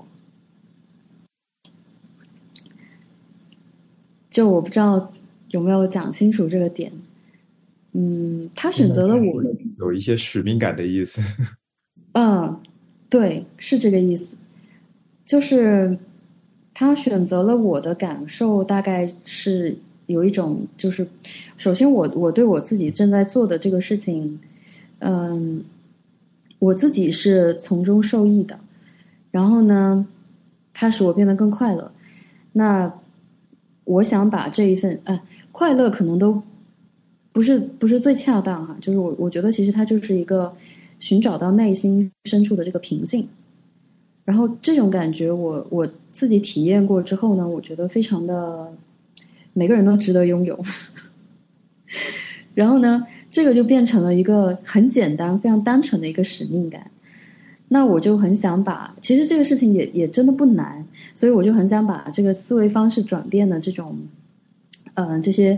[4.28, 5.10] 就我不知道
[5.52, 6.92] 有没有讲清楚这个点。
[7.92, 9.42] 嗯，他选择了我，
[9.78, 11.20] 有一些使命感的意思。
[12.12, 12.60] 嗯，
[13.08, 14.34] 对，是这个意思。
[15.24, 15.98] 就是
[16.74, 19.76] 他选择了我的感受，大概是
[20.06, 21.06] 有一种，就是
[21.56, 24.38] 首先我我对我自己正在做的这个事情。
[24.98, 25.64] 嗯，
[26.58, 28.58] 我自己是从中受益的，
[29.30, 30.06] 然后呢，
[30.74, 31.90] 它使我变得更快乐。
[32.52, 32.92] 那
[33.84, 35.22] 我想把这一份，哎，
[35.52, 36.42] 快乐可能都
[37.32, 40.52] 不是不是最恰当哈，就是我我觉得其实它就是一个
[40.98, 43.26] 寻找到内心深处的这个平静。
[44.24, 48.72] 然后这种感觉，我我自己体验过之后呢，我觉得非常的
[49.52, 50.58] 每个人都值得拥有。
[52.54, 53.06] 然后呢？
[53.30, 56.90] 这个就变成了一个很简单、非常单纯的一个使命感。
[57.68, 63.96] 那我就很想把，其实这个事情也也真的不难，所以我就很想把这个思维方式转变的这种，
[64.94, 65.56] 嗯，这些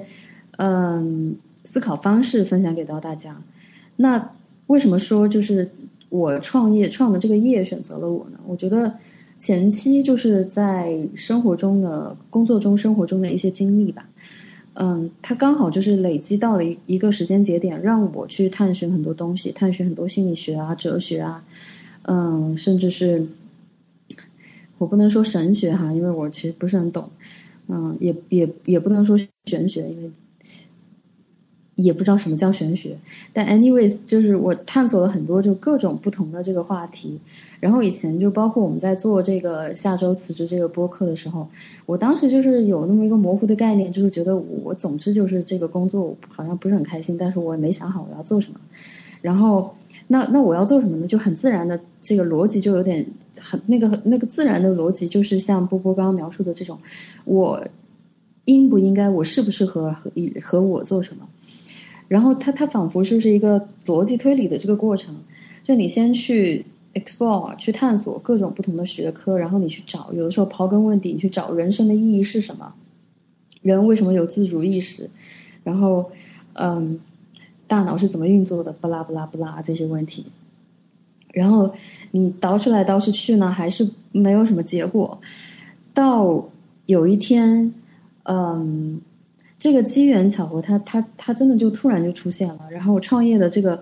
[0.59, 1.35] 嗯
[1.73, 3.35] 思考方式分享给到大家。
[3.97, 4.31] 那
[4.67, 5.71] 为什么说就是
[6.11, 8.39] 我创业创的这个业选择了我呢？
[8.47, 8.95] 我觉得
[9.39, 14.07] 前期就是在生活中的、工作中、生活中的一些经历吧。
[14.75, 21.43] 嗯，它刚好就是累积到了一一个时间节点，让我去探寻很多东西，探寻很多心理学啊、哲学啊，
[22.03, 23.27] 嗯，甚至是
[24.77, 27.09] 我不能说神学哈，因为我其实不是很懂，
[27.69, 30.11] 嗯，也也也不能说玄学，因为
[31.75, 32.97] 也不知道什么叫玄学。
[33.33, 37.19] 但 anyways，就是我探索了很多就各种不同的这个话题。
[37.61, 41.49] 然后以前就包括我们在做这个下周辞职这个播客的时候，
[41.87, 48.59] 我当时就是有那么一个模糊的概念，就是觉得我总之就是这个工作好像不是很开心，但是我也没想好我要做什么。
[49.21, 49.73] 然后
[50.09, 51.07] 那那我要做什么呢？
[51.07, 53.07] 就很自然的这个逻辑就有点
[53.41, 56.77] 很那个那个自然的逻辑，就是像波波刚刚描述的这种，
[57.25, 57.65] 我
[58.47, 60.11] 应不应该，我适不适合和
[60.43, 61.29] 和我做什么？
[62.13, 65.17] 然后它它仿佛就是一个逻辑推理的这个过程，
[65.65, 72.75] 就你先去 explore 去探索各种不同的学科，然后你去找，有的时候刨根问底，你去找人生的意义是什么，
[73.63, 75.09] 人为什么有自主意识，
[75.65, 76.11] 然后
[76.53, 77.01] 嗯。
[77.69, 78.71] 大脑是怎么运作的？
[78.71, 80.27] 不拉不拉不拉这些问题，
[81.33, 81.73] 然后
[82.11, 85.19] 你倒饬来倒饬去呢，还是没有什么结果。
[85.95, 86.47] 到
[86.85, 87.73] 有一天，
[88.25, 89.01] 嗯，
[89.63, 92.69] 这个机缘巧合，它它它真的就突然就出现了。
[92.69, 93.81] 然后我创业的这个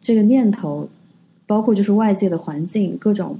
[0.00, 0.88] 这个念头，
[1.46, 3.38] 包括就是外界的环境，各种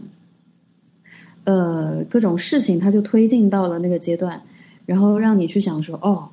[1.45, 4.43] 呃各种事情，它就推进到了那个阶段，
[4.85, 6.29] 然后让你去想说，哦。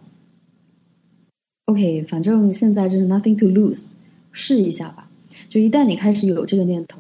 [1.64, 3.86] OK，反正现在就是 nothing to lose，
[4.34, 5.10] 试一下吧。
[5.48, 7.00] 就一旦你开始有这个念头，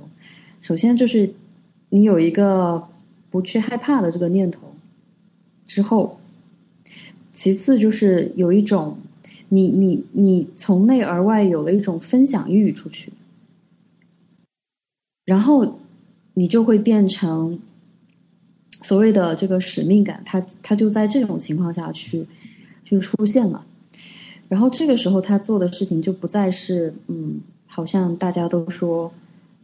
[0.61, 1.29] 首先就是
[1.89, 2.87] 你有一个
[3.29, 4.61] 不去害怕的这个念头
[5.65, 6.17] 之后，
[7.37, 8.97] 其次就是有一种
[9.49, 13.13] 你你你从内而外有了一种分享欲出去，
[15.23, 15.79] 然后
[16.33, 17.59] 你就会变成
[18.81, 22.25] 所谓的这个使命感，它它就在这种情况下去
[22.83, 23.63] 就出现了。
[24.47, 29.13] 然后这个时候，他做的事情就不再是嗯，好像大家都说，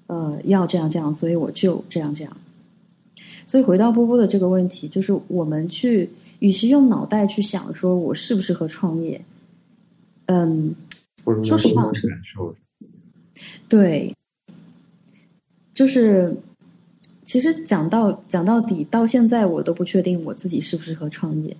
[0.05, 2.37] 呃，要这样这样，所以我就这样这样。
[3.45, 9.23] 所以回到波波的这个问题，就是我们去，与其用脑袋去想说我适不适合创业，
[10.25, 10.73] 嗯，
[11.43, 11.91] 说实话，
[13.67, 14.15] 对，
[15.73, 16.35] 就是
[17.23, 21.55] 其实讲到讲到底，到现在我都不确定我自己适不适合创业。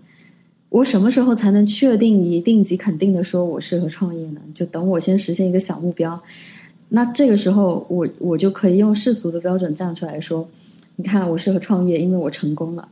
[0.70, 4.42] 我什么时候才能确定、一定及肯定的说我适合创业呢？
[4.56, 6.20] 就等我先实现一个小目标，
[6.90, 10.50] 那这个时候我我就可以用世俗的标准站出来说，
[10.96, 12.90] 你看我适合创业，因为我成功了。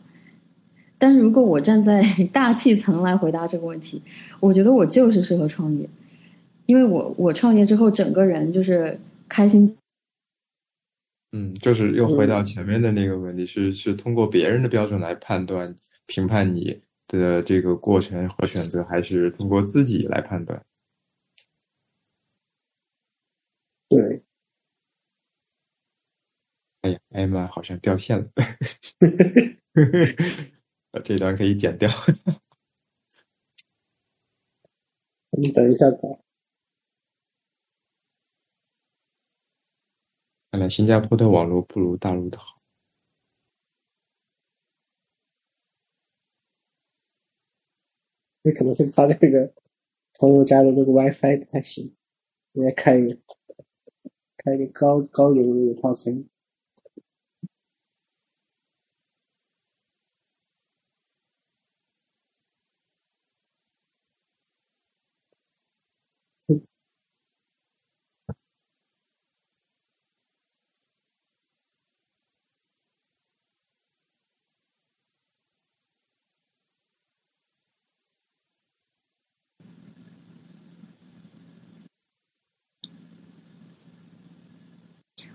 [0.97, 4.01] 但是如果我站在大气层来回答这个问题，
[4.39, 5.89] 我觉得我就是适合创业，
[6.65, 9.77] 因为我我创业之后整个人就是开心。
[11.31, 16.81] 嗯，就是又回到前面的那个问题，是是通过别人的标准来判断、评判你。
[17.07, 20.63] 的这个过程和选择，还是通过自己来判断。
[23.89, 24.23] 对。
[26.81, 28.27] 哎呀，艾玛好像掉线了，
[31.03, 31.87] 这段可以剪掉。
[35.37, 35.99] 你等一下吧。
[40.51, 42.59] 看来新加坡的网络不如大陆的好。
[48.41, 49.53] 那可能是他这个
[50.15, 51.95] 朋友家的这个 WiFi 不太行，
[52.53, 53.19] 应该开一个
[54.37, 56.25] 开一个高高流的套餐。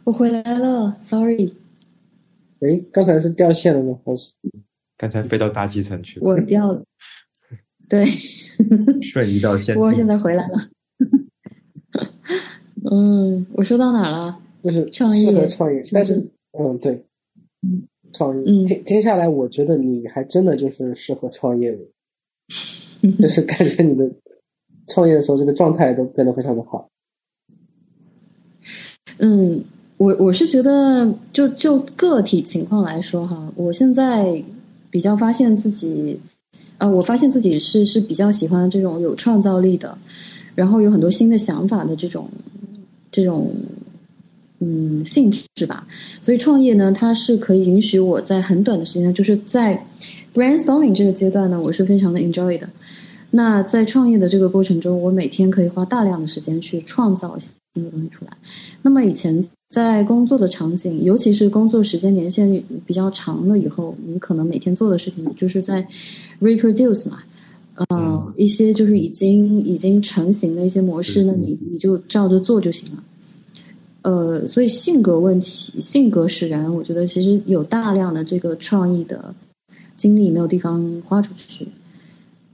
[0.06, 1.52] 我回来了，Sorry。
[2.60, 3.98] 哎，刚才是掉线了吗？
[4.04, 4.32] 还是
[4.96, 6.26] 刚才飞到大气层去了？
[6.26, 6.80] 我掉了。
[7.88, 8.06] 对，
[9.02, 9.76] 瞬移到线。
[9.76, 10.58] 我现在回来了。
[12.88, 14.40] 嗯，我说到哪了？
[14.62, 15.82] 就是创业，创业。
[15.92, 16.14] 但是，
[16.56, 17.04] 嗯，对，
[18.12, 18.44] 创业。
[18.46, 21.78] 嗯，听听下来，我觉得你还真的就是适合创业的，
[23.20, 24.08] 就是感觉你的
[24.86, 26.88] 创业的时候，这个状态都变得非常的好。
[29.18, 29.64] 嗯。
[29.98, 34.44] 我我是觉得，就就个体情况来说哈，我现在
[34.90, 36.20] 比较发现自己，
[36.76, 39.96] 呃，我发现自己是是比较喜欢这种有创造力的，
[40.54, 42.28] 然后有很多新的想法的这种
[43.10, 43.50] 这种
[44.58, 45.86] 嗯性质吧。
[46.20, 49.82] 所以创业呢，它是可以允许我在很短的时间，就是在
[50.34, 52.68] brainstorming 这个阶段呢，我是非常的 enjoy 的。
[53.30, 58.30] 那在创业的这个过程中，我每天可以花大量的时间去创造新的东西出来。
[58.82, 59.42] 那么以前。
[59.68, 65.86] 在工作的场景，尤其是工作时间年限比较长了以后，你可能每天做的事情就是在
[66.40, 67.18] reproduce 嘛，
[67.88, 73.02] 呃，一些就是已经已经成型的一些模式，那你你就照着做就行了。
[74.02, 79.34] 呃，所以性格问题，性格使然，我觉得其实有大量的这个创意的
[79.96, 81.66] 精力没有地方花出去，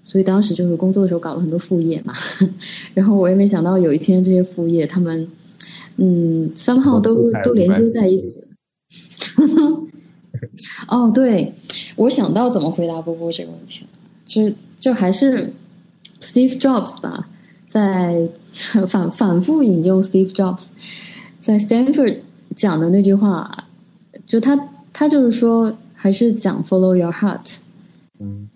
[0.02, 2.14] 所以当时就是工作的时候搞了很多副业嘛，
[2.94, 5.28] 然后我也没想到有一天这些副业他们，
[5.96, 8.42] 嗯，三号都都连接在一起。
[10.88, 11.54] 哦，对，
[11.96, 13.88] 我想到怎么回答波波这个问题了，
[14.24, 15.52] 就就还是
[16.20, 17.28] Steve Jobs 吧，
[17.68, 18.28] 在
[18.88, 20.68] 反 反复引用 Steve Jobs。
[21.40, 22.18] 在 Stanford
[22.54, 23.66] 讲的那句话，
[24.24, 27.58] 就他他就是说，还是讲 Follow your heart。
[28.20, 28.48] 嗯。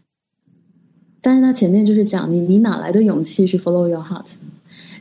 [1.21, 4.27] 但是他前面就是讲你你哪来的勇气去 Follow your heart？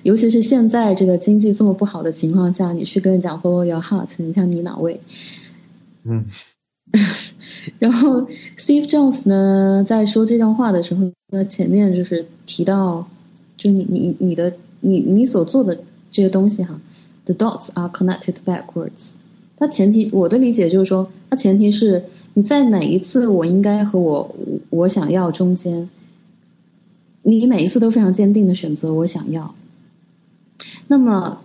[0.05, 5.01] 尤其是现在这个经济这么不好的情况下，你去跟人讲 Follow your heart，你像你哪位？
[6.03, 6.23] 嗯。
[7.79, 8.21] 然后
[8.55, 13.07] Steve Jobs 呢，在说这段话的时候，那前面就是提到，
[13.57, 15.75] 就你你你的你你所做的
[16.11, 16.79] 这些东西哈。
[17.25, 19.13] The dots are connected backwards。
[19.57, 22.03] 它前提，我的理解就是说，它前提是
[22.35, 24.35] 你在每一次我应该和我
[24.69, 25.89] 我想要中间，
[27.23, 29.55] 你每一次都非常坚定的选择我想要。
[30.87, 31.41] 那么，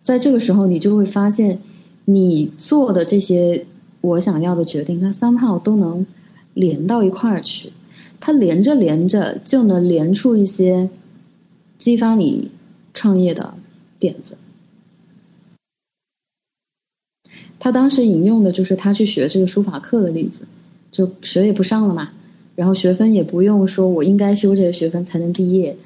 [0.00, 1.60] 在这个时候，你就会发现，
[2.04, 3.66] 你做的这些
[4.00, 6.06] 我想要的决定，它 somehow 都能
[6.54, 7.72] 连到一块儿去。
[8.18, 10.88] 它连着连着，就能连出一些
[11.76, 12.50] 激发你
[12.94, 13.54] 创业的
[13.98, 14.36] 点子。
[17.58, 20.46] 他当时引用的就是他去学这个书法课的例子，
[20.90, 22.10] 就学也不上了嘛，
[22.54, 25.76] 然后学分也不用说，我应该修这个学分才能毕业，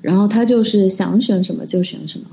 [0.00, 2.26] 然后他就是想选什么就选什么，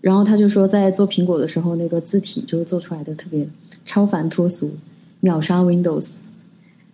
[0.00, 3.48] 然后他就说，在做苹果的时候，那个字体就是做出来的特别
[3.84, 4.70] 超凡脱俗，
[5.20, 6.08] 秒杀 Windows，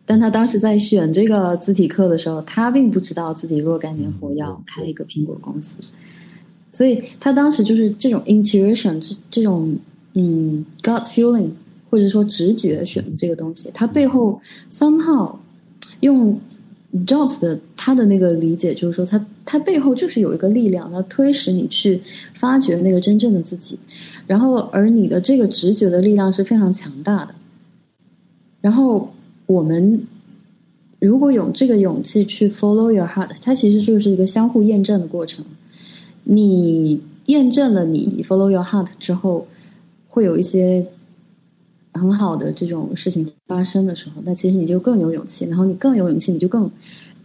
[0.05, 5.75] 但他当时在选这个字体课的时候，他并不知道自己若干年后要开一个苹果公司，
[6.73, 9.77] 所以他当时就是这种 intuition 这这种。
[10.15, 11.49] 嗯，gut feeling，
[11.89, 14.39] 或者说直觉选的这个东西，他背后
[14.71, 15.35] somehow
[16.01, 16.39] 用
[17.07, 22.01] Jobs 的他的那个理解，就是说，他他背后就是有一个力量，它推使你去
[22.35, 23.79] 发掘那个真正的自己，
[24.27, 27.35] 然后而你的这个直觉的力量是非常强大的。
[28.61, 29.13] 然后
[29.47, 30.07] 我们
[31.01, 35.45] 如果有这个勇气去 follow your heart，它其实就是一个相互验证的过程。
[36.25, 39.47] 你验证了你 follow your heart 之后。
[40.15, 40.87] 会有一些
[41.95, 46.71] 很好的这种事情发生的时候，那其实你就更有勇气，然后你更有勇气，你就更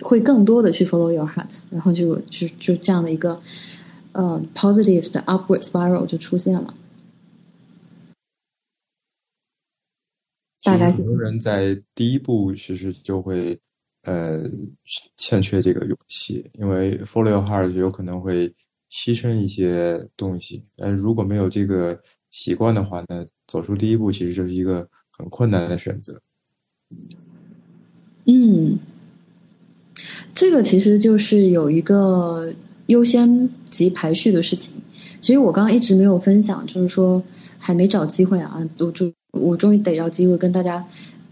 [0.01, 3.41] 会更多的去 follow your heart，然后就就就这样的一个
[4.11, 6.73] 呃 positive 的 upward spiral 就出现了。
[10.63, 13.57] 大概很多人在第一步其实就会
[14.03, 14.43] 呃
[15.15, 18.53] 欠缺这个勇气，因为 follow your heart 有可能会
[18.91, 21.97] 牺牲一些东西，呃，如果没有这个。
[22.31, 26.21] 习惯的话呢，走出第一步其实就是一个很困难的选择。
[28.25, 28.77] 嗯，
[30.33, 32.53] 这个其实就是有一个
[32.87, 34.73] 优先级排序的事情。
[35.19, 37.21] 其实我刚刚一直没有分享，就是说
[37.57, 40.85] 还没找机会啊，我终我终于逮着机会跟大家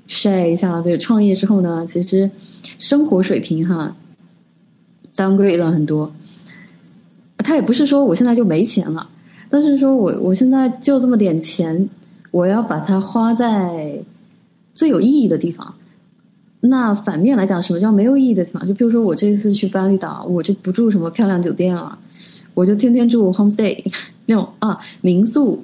[0.07, 2.29] share 一下这个创业之后呢，其实
[2.79, 3.95] 生活水平哈
[5.13, 6.13] downgrade 了很多。
[7.37, 9.09] 他也不是说我现在就没钱了。
[9.55, 11.89] 但是说，我我现在就这么点钱，
[12.31, 13.97] 我要把它花在
[14.73, 15.73] 最有意义的地方。
[16.59, 18.67] 那反面来讲，什么叫没有意义的地方？
[18.67, 21.97] 就比如说，我这次去巴厘岛，我就不住什么漂亮酒店了，
[22.53, 23.81] 我就天天住 homestay
[24.27, 25.63] 那种啊民宿，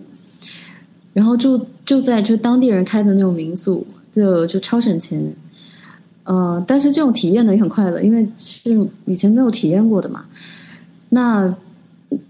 [1.12, 5.22] 然后住住在就当地人开的那种民宿，就就超省钱。
[6.24, 10.24] 呃，但是这种体验呢也很快乐，因为是以前没有体验过的嘛。
[11.10, 11.54] 那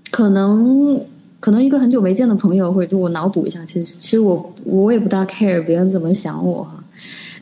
[0.10, 1.06] 可能。
[1.42, 6.82] 可能一个很久没见的朋友，或者我脑补一下，其实其实我我也不大 care 别人怎么想我哈，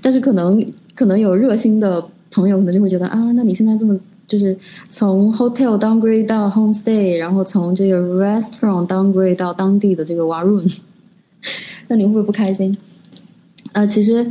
[0.01, 3.93] 但是可能可能有热心的朋友，可能就会觉得啊，那你现在这么
[4.25, 4.57] 就是
[4.89, 10.73] 从 hotel downgrade 到 homestay，然后从这个 restaurant downgrade 到当地的这个 war room，
[11.89, 12.77] 那你会不会不开心？
[13.73, 14.25] 呃，其实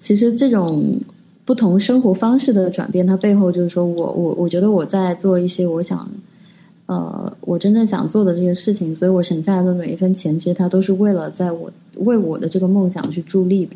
[0.00, 0.98] 其实这种
[1.44, 6.10] 不同生活方式的转变，它背后就是说我我我觉得我在做一些我想。
[6.92, 13.74] 呃，我真正想做的这些事情，所以我省下来的每一分钱，其实它都是为了在我为我的这个梦想去助力的。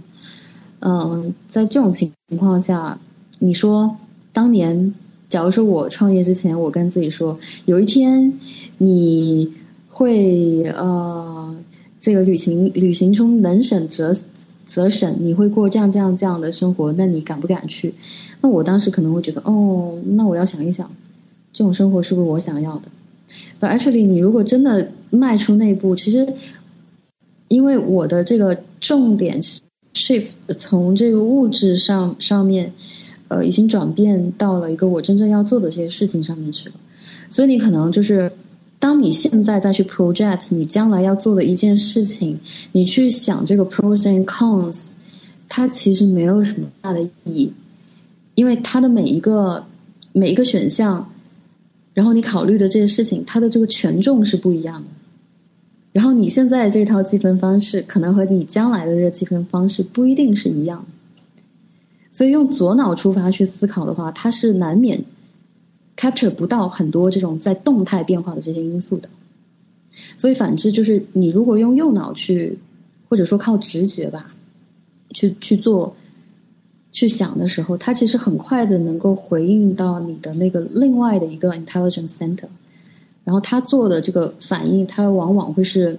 [0.80, 2.98] 嗯，在这种情况下，
[3.38, 3.96] 你说
[4.34, 4.94] 当年，
[5.30, 8.30] 假如说我创业之前，我跟自己说，有一天
[8.76, 9.50] 你
[9.88, 11.56] 会呃
[11.98, 14.14] 这个旅行旅行中能省则
[14.66, 17.94] 则省，你会过这样这样这样的生活，那你敢不敢去？
[18.42, 20.90] 那我当时可能会觉得，哦，那我要想一想，
[21.50, 22.88] 这种生活是不是我想要的
[23.60, 26.26] ？But actually，你如果真的迈出那一步，其实
[27.48, 29.40] 因为我的这个重点
[29.94, 32.72] shift 从这个物质上上面，
[33.28, 36.74] 呃，已经转变到了一个我真正要做的这些事情上面去了，
[37.30, 38.30] 所以你可能就是。
[38.78, 42.38] 当你现在再去 project 你将来要做的一件事情，
[42.72, 44.88] 你去想这个 pros and cons，
[45.48, 47.50] 它其实没有什么大的意义，
[48.34, 49.64] 因为它的每一个
[50.12, 51.10] 每一个选项，
[51.96, 54.88] 然后你考虑的这些事情，它的这个权重是不一样的。
[55.92, 60.84] 然后你现在这套计分方式，可能和你将来的这个计分方式不一定是一样。
[62.12, 65.02] 所以用左脑出发去思考的话，它是难免。
[65.96, 69.08] capture 不到很多这种在动态变化的这些因素的，
[70.18, 72.58] 所以反之就是你如果用右脑去，
[73.08, 74.34] 或者说靠直觉吧，
[75.14, 75.96] 去去做，
[76.96, 82.48] 去想的时候，它其实很快的能够回应到你的那个另外的一个 intelligence center，
[83.22, 85.98] 然后他做的这个反应，它往往会是，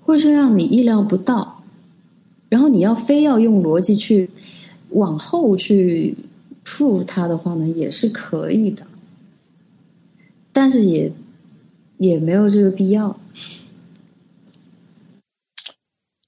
[0.00, 1.62] 会是让你意料不到，
[2.48, 4.30] 然后你要非要用逻辑去
[4.88, 6.16] 往后去。
[6.70, 8.86] prove 它的话呢，也是可以的，
[10.52, 11.10] 但是也
[11.96, 13.18] 也没有这个必要。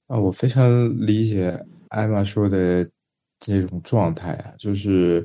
[0.06, 2.90] 啊，我非常理解艾玛说的
[3.38, 5.24] 这种状态啊，就是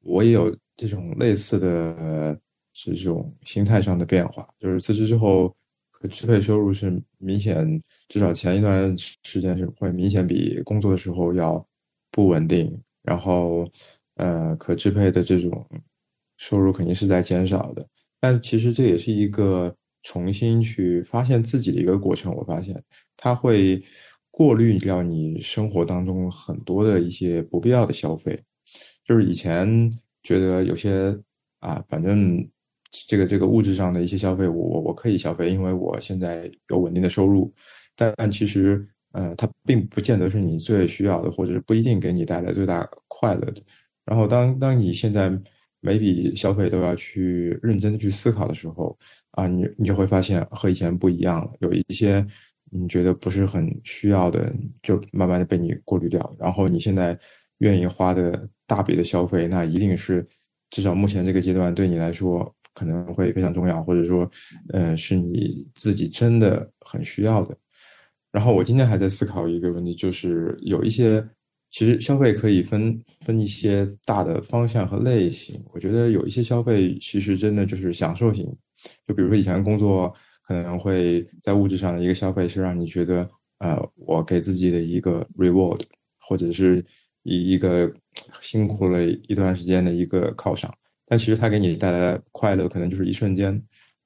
[0.00, 2.40] 我也有这种类似的
[2.72, 5.54] 这种心态上的变化，就是辞职之后
[5.90, 11.62] 可支配收入是明显，至少前一段时间是会明显比工作的时候要
[12.10, 13.70] 不稳定，然后。
[14.16, 15.68] 呃，可支配的这种
[16.36, 17.84] 收入肯定是在减少的，
[18.20, 19.74] 但其实这也是一个
[20.04, 22.32] 重新去发现自己的一个过程。
[22.32, 22.80] 我发现
[23.16, 23.82] 它会
[24.36, 28.36] 过滤掉你生活当中很多的一些不必要的消费，
[29.06, 29.88] 就是以前
[30.24, 31.16] 觉得有些
[31.60, 32.44] 啊，反正
[33.06, 37.54] 这个这个物质上的一些消费，我我我可以消费，因为我现在有稳定的收入，
[37.94, 43.62] 但但其实呃，它并不见得是你最需要的，或者是不一定给你带来最大快乐的。
[44.04, 45.30] 然后，当当你现在
[45.78, 48.98] 每笔消费都要去认真的去思考的时候，
[49.30, 51.52] 啊，你你就会发现和以前不一样了。
[51.60, 52.26] 有一些
[52.70, 54.52] 你觉得不是很需要的，
[54.82, 56.34] 就慢慢的被你过滤掉。
[56.38, 57.18] 然后你现在
[57.58, 60.26] 愿意花的大笔的消费，那一定是
[60.70, 64.30] 至少目前这个阶段对你来说可能会非常重要，或者说，
[64.72, 67.56] 嗯，是你自己真的很需要的。
[68.32, 71.26] 然后我今天还在思考一个问题，就是有一些。
[71.76, 75.60] 其实消费可以分分一些大的方向和类型。
[75.72, 78.46] 我觉得有一些消费其实真的就是享受型，
[79.08, 80.14] 就比如说以前工作
[80.46, 83.26] 可能会在物质上的一个消费是让你觉得，
[83.58, 85.80] 呃，我给自己的一个 reward，
[86.18, 86.84] 或者是
[87.22, 87.92] 一一个
[88.40, 90.72] 辛苦了一段时间的一个犒赏。
[91.06, 93.60] 但其实它给你带来的快乐可能就是一瞬间，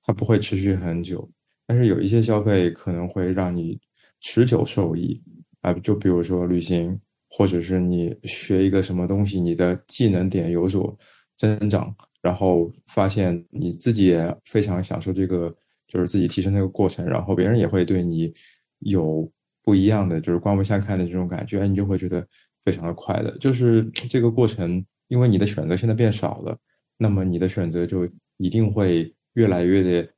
[0.05, 1.29] 它不会持续很久。
[1.67, 3.79] 但是有一些消费可能会让你
[4.21, 5.23] 持久受益
[5.61, 6.99] 啊，就比如说旅行。
[7.31, 10.97] 或者是你学一个什么东西，你的技能点有所
[11.37, 15.55] 增长，然后发现你自己也非常享受这个，
[15.89, 18.33] 就是自己提升那个过程，然后别人也会对你
[18.79, 19.29] 有
[19.65, 22.25] 不一样的，就是刮目相看的这种感觉，你就会觉得
[22.65, 23.37] 非常的快乐。
[23.39, 26.57] 就是这个过程，因为你的选择现在变少了，
[26.97, 30.09] 那么你的选择就一定会越来越的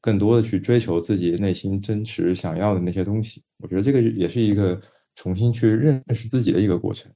[0.00, 3.42] 更多的去追求自己内心真实想要的那些东西。
[3.58, 4.80] 我觉得这个也是一个。
[5.18, 7.10] 重新去认识自己的一个过程。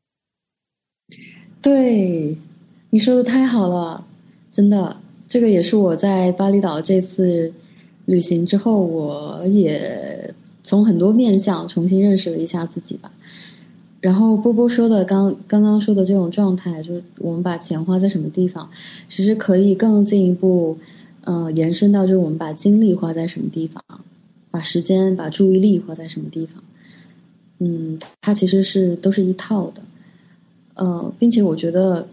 [1.61, 2.35] 对，
[2.89, 4.07] 你说的太好了，
[4.51, 7.53] 真的，这个也是我在巴厘岛这次
[8.07, 13.11] 旅行之后，我也从很多面向重新认识了一下自己吧。
[14.01, 18.69] 然后波波说的刚刚刚说的这种状态，就是我们把钱花在什么地方，
[19.09, 20.79] 其实可以更进一步，
[21.25, 23.85] 嗯，延伸到就是我们把精力花在什么地方，
[24.51, 26.63] 把时间、把注意力花在什么地方。
[27.59, 29.83] 嗯，它其实是都是一套的，
[30.77, 32.09] 呃，并且我觉得，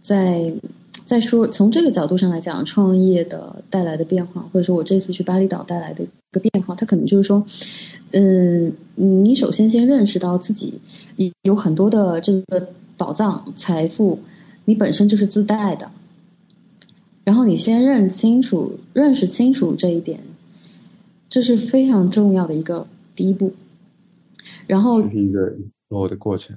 [0.00, 0.54] 在
[1.04, 7.44] 在说从这个角度上来讲，创业的带来的变化，或者说我这次去巴厘岛带来的一个变化，它可能就是说，
[8.12, 10.80] 嗯，你首先先认识到自己
[11.42, 14.18] 有很多的这个宝藏财富，
[14.64, 15.90] 你本身就是自带的，
[17.22, 20.20] 然后你先认清楚、认识清楚这一点，
[21.28, 23.52] 这是非常重要的一个第一步。
[24.66, 25.54] 然后是一个
[25.88, 26.56] 我的过程，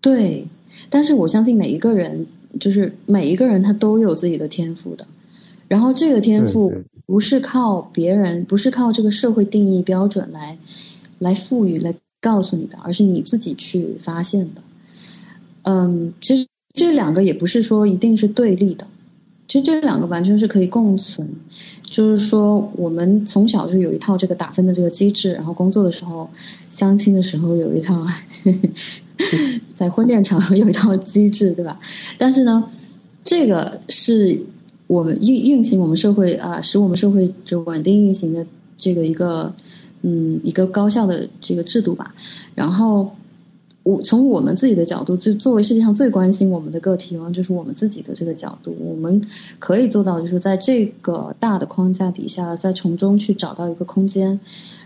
[0.00, 0.46] 对，
[0.88, 2.26] 但是我相信每一个人，
[2.60, 5.06] 就是每一个人他都有自己的天赋的，
[5.68, 6.72] 然后这个天赋
[7.06, 10.56] 不是靠别人，不是靠这个社会定义标准来
[11.18, 14.62] 来赋予、来告诉你的，而是你自己去发现的。
[15.62, 18.86] 嗯，其实这两个也不是说一定是对立的，
[19.48, 21.28] 其实这两个完全是可以共存。
[21.84, 26.26] 就是说，我们从小就有一套这个打分的这个机制，然后工作的时候、
[26.70, 28.02] 相亲的时候有一套，
[29.74, 31.78] 在婚恋场 有一套机制，对吧？
[32.18, 32.64] 但是呢，
[33.22, 34.40] 这个是
[34.86, 38.46] 我们运运行我们社会啊，使我们社会就稳定运行的
[38.76, 39.52] 这个一个
[40.02, 42.14] 嗯一个高效的这个制度吧。
[42.54, 43.10] 然后。
[43.84, 49.20] 我从我们自己的角度，就作为世界上最关心我们的个体，然后就是我们自己的这个角度，我们
[49.58, 54.38] 可以做到，就是在这个大的框架底下，在从中去找到一个空间，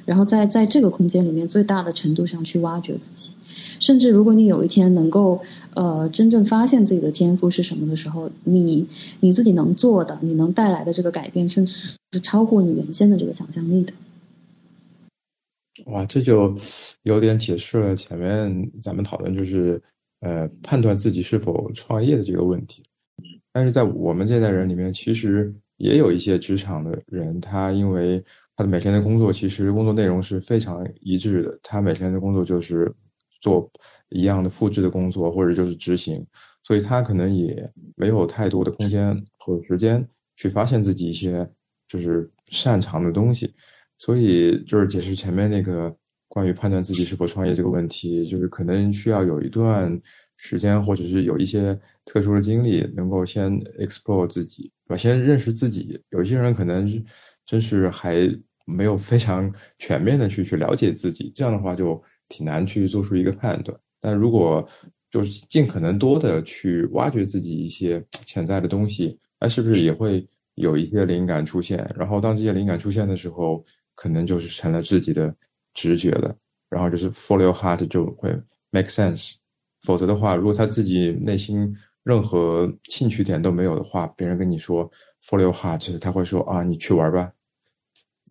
[0.06, 3.30] 然后在在这个空间里面最大的程度上去挖掘自己。
[3.78, 5.38] 甚至如果你有一天能够
[5.74, 8.88] 呃真正发现自己的天赋是什么的时候，你
[9.20, 13.92] 你自己能做的，你能带来的这个改变，甚至是超过你原先的这个想象力的。
[15.86, 16.54] 哇，这就
[17.02, 19.80] 有点解释了前面咱们讨论就是
[20.20, 22.82] 呃判断自己是否创业的这个问题。
[23.52, 28.24] 但是在我们这代人里面，其实也有一些职场的人，他因为
[28.56, 32.90] 他的每天的工作其实工作内容是非常一致的，他每天的工作就是
[33.40, 33.70] 做
[34.08, 36.26] 一样的复制的工作，或者就是执行，
[36.62, 41.48] 所以他可能也没有太多的空间和时间去发现自己一些
[41.86, 43.52] 就是擅长的东西。
[43.98, 45.94] 所以就是解释前面那个
[46.28, 49.98] 关于判断自己是否创业这个问题，就是可能需要有一段
[50.36, 54.96] 时间，或者是有一些特殊的经历，能够先 explore 自己，对吧？
[54.98, 55.98] 先认识自己。
[56.10, 56.86] 有些人可能
[57.46, 58.28] 真是还
[58.66, 63.78] 没有非常 全面的去去了解自己，这样的话就挺难去做出一个判断。
[64.00, 64.66] 但如果
[65.10, 70.26] 就是尽可能多的去挖掘自己一些 潜在的东西，那是不是也会
[70.56, 71.88] 有一些灵感出现？
[71.96, 75.34] 然后当这些灵感出现的时候，可能就是成了自己的
[75.72, 76.36] 直觉了，
[76.68, 78.30] 然后就是 follow heart 就会
[78.70, 79.34] make sense。
[79.82, 81.72] 否则的话，如果他自己内心
[82.02, 84.90] 任何兴趣点都没有的话，别人跟你说
[85.24, 87.32] follow heart，他会说啊，你去玩吧。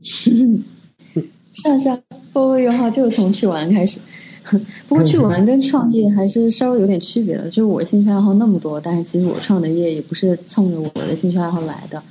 [0.03, 1.99] 是啊是啊
[2.33, 3.99] ，follow your heart 就是从去玩开始。
[4.87, 7.45] 不过去玩跟创业还是稍微有点区别的。
[7.45, 12.03] 就是我兴趣爱好那么多，但是其实我创的业也不是冲着我的兴趣爱好来的。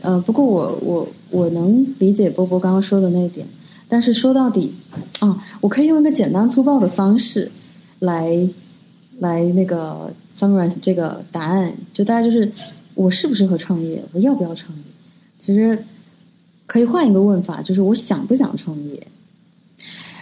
[0.00, 3.44] 呃，不过我我我能理解波波刚刚说的那一点，
[3.88, 4.72] 但是说到底，
[5.18, 7.50] 啊，我可以用一个简单粗暴的方式
[7.98, 8.48] 来
[9.18, 12.50] 来那个 summarize 这个答案，就大家就是
[12.94, 14.84] 我适不适合创业，我要不要创业？
[15.38, 15.84] 其实
[16.66, 19.06] 可以换一个问法，就是我想不想创业？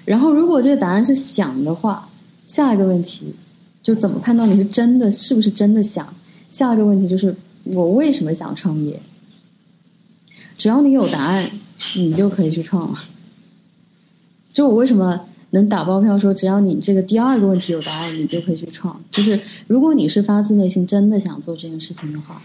[0.05, 2.09] 然后如果这个答案是想的话，
[2.47, 3.35] 下一个问题
[3.83, 6.07] 就怎么判断你是真的是不是真的想？
[6.51, 7.35] 下一个问题就是
[7.65, 9.01] 我为什么想创业？
[10.57, 11.51] 只要你有答案，
[11.97, 12.99] 你就可以去创了。
[14.53, 15.19] 就我为什么
[15.51, 19.03] 能打包票说，只要你这个第二个问题有答案，你就可以去创。
[19.11, 22.41] 就是如果你是发自内心真的想做这件事情的话，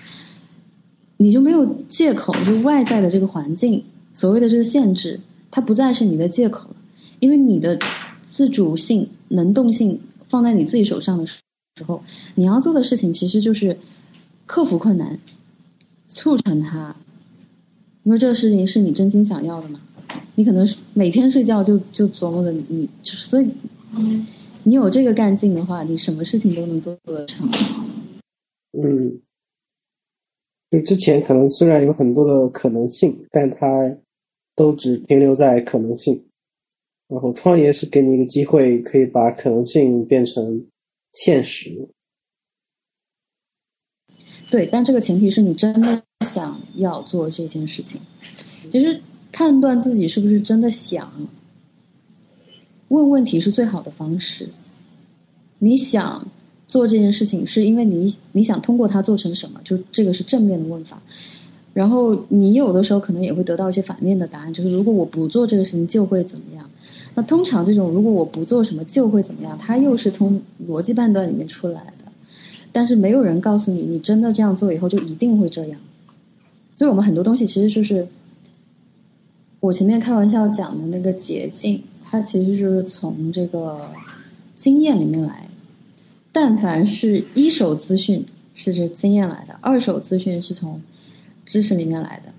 [1.21, 2.33] 你就没有借口。
[2.45, 5.19] 就外在的这个环境，所谓的这个限制，
[5.51, 6.75] 它不再是你的借口了，
[7.19, 7.77] 因为你的
[8.25, 9.99] 自主性、能动性
[10.29, 11.35] 放在你自己手上的时
[11.85, 12.01] 候，
[12.35, 13.77] 你要做的事情其实就是
[14.45, 15.19] 克服困难，
[16.07, 16.95] 促成它。
[18.03, 19.79] 因为这个事情是你真心想要的嘛？
[20.35, 23.49] 你可能每天睡觉就就琢磨着你，所以
[24.63, 27.47] 你有这个干劲的话，你什么事情都能做得成。
[28.71, 29.19] 嗯，
[30.71, 33.97] 就之前可能虽然有很多的可能性，但它
[34.55, 36.23] 都只停留在可能性。
[37.07, 40.63] 然后创业是给你一个机会，可以把可能性变成
[41.13, 41.89] 现实。
[44.51, 47.99] 对，但这个前提是你真的想要做这件事情。
[48.69, 49.01] 其实
[49.31, 51.11] 判断自己是不是真的想，
[52.89, 54.47] 问问题是最好的方式。
[55.57, 56.27] 你想
[56.69, 59.59] 做这件事情，是因为你你想通过它做成什么？
[59.65, 61.01] 就这个是正面的问法。
[61.73, 66.69] 然后你有的时候可能也会得到一些反面的答案，就是如果我不做这个事情就会怎么样？
[67.15, 72.11] 那通常这种如果我不做什么就会怎么样，它又是从逻辑判断里面出来的。
[72.71, 75.79] 但是没有人告诉你，你真的这样做以后就一定会这样。
[76.75, 78.07] 所以我们很多东西其实就是
[79.59, 83.89] 我前面开玩笑讲的那个捷径，它其实就是从这个
[84.55, 85.49] 经验里面来。
[86.41, 90.81] 但凡是一手资讯是这经验来的，二手资讯是从
[91.45, 92.33] 知识里面来的，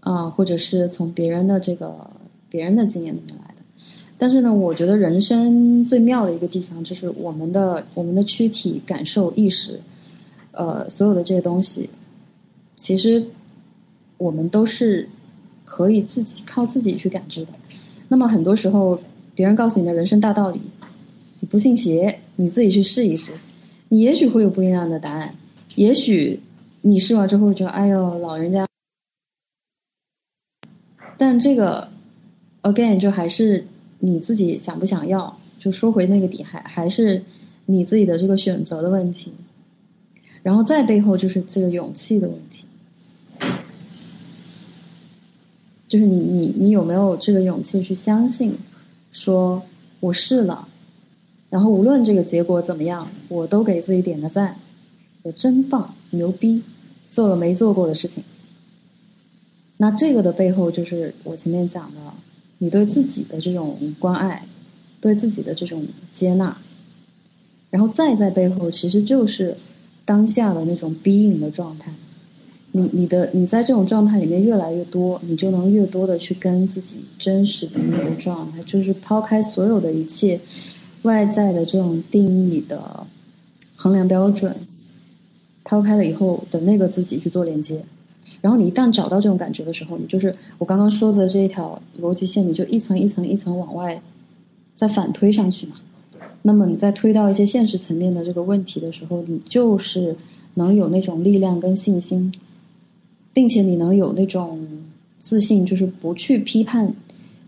[0.00, 2.10] 啊，或者是从别人的这个
[2.50, 3.62] 别人的经验里面来的。
[4.18, 9.80] 但是呢，我觉得人生最妙的一个地方就是我们的我们的躯体感受意识，
[10.50, 11.88] 呃，所有的这些东西，
[12.76, 13.24] 其实
[14.18, 15.08] 我们都是
[15.64, 17.52] 可以自己靠自己去感知的。
[18.08, 19.00] 那么很多时候，
[19.34, 20.60] 别人告诉你的人生大道理，
[21.54, 23.30] 不信邪，你自己去试一试，
[23.88, 25.32] 你也许会有不一样的答案。
[25.76, 26.40] 也许
[26.80, 28.66] 你试完之后就，哎呦，老人家。
[31.16, 31.88] 但这个
[32.62, 33.64] ，again，就还是
[34.00, 35.38] 你自己想不想要。
[35.60, 37.22] 就说回那个底，还还是
[37.66, 39.32] 你自己的这个选择的问题。
[40.42, 42.64] 然后再背后就是这个勇气的问题，
[45.86, 48.58] 就是你你你有没有这个勇气去相信，
[49.12, 49.62] 说
[50.00, 50.66] 我试了，
[51.54, 54.56] 然后无论这个结果怎么样，我都给自己点个赞，
[55.22, 56.60] 我真棒，牛逼，
[57.12, 58.24] 做了没做过的事情。
[59.76, 62.00] 那这个的背后就是我前面讲的，
[62.58, 64.44] 你对自己的这种关爱，
[65.00, 66.56] 对自己的这种接纳，
[67.70, 69.56] 然后再在背后其实就是。
[70.06, 71.90] 当下的那种 being 的状态，
[72.72, 80.38] 你你的你在这种状态里面越来越多，你就能越多的去跟自己真实的那个状态，就是抛开所有的一切
[81.04, 83.06] 外在的这种定义的
[83.74, 84.54] 衡量标准，
[85.62, 87.82] 抛开了以后的那个自己去做连接，
[88.40, 94.02] 然后你一旦找到这种感觉的时候，你就是我刚刚说的这一条逻辑线，你就一层一层一层往外
[94.74, 95.76] 再反推上去嘛。
[96.42, 100.14] 那么你在推到一些现实层面的这个问题的时候，你就是
[100.54, 102.32] 能有那种力量跟信心，
[103.32, 104.66] 并且你能有那种
[105.20, 106.94] 自信，就是不去批判，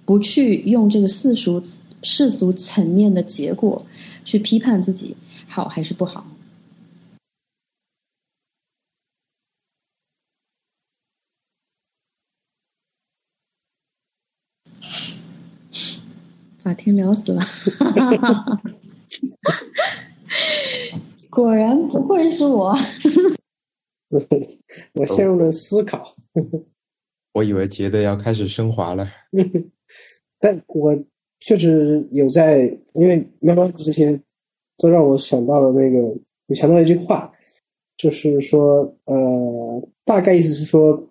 [0.05, 1.63] 不去用这个世俗
[2.03, 3.84] 世俗层面的结果
[4.24, 5.16] 去批判自己
[5.49, 6.26] 好还是不好。
[16.66, 17.40] 把天聊死了。
[21.30, 22.74] 果然不愧是我，
[24.94, 26.16] 我陷入了思考。
[27.34, 29.09] 我以为杰德要开始升华了，
[30.40, 30.92] 但我
[31.47, 34.20] 确实有在，因为喵喵这些
[34.78, 36.18] 都让我想到了那个，
[36.49, 37.32] 你想到一句话，
[37.97, 41.09] 就是说，呃，大概意思是说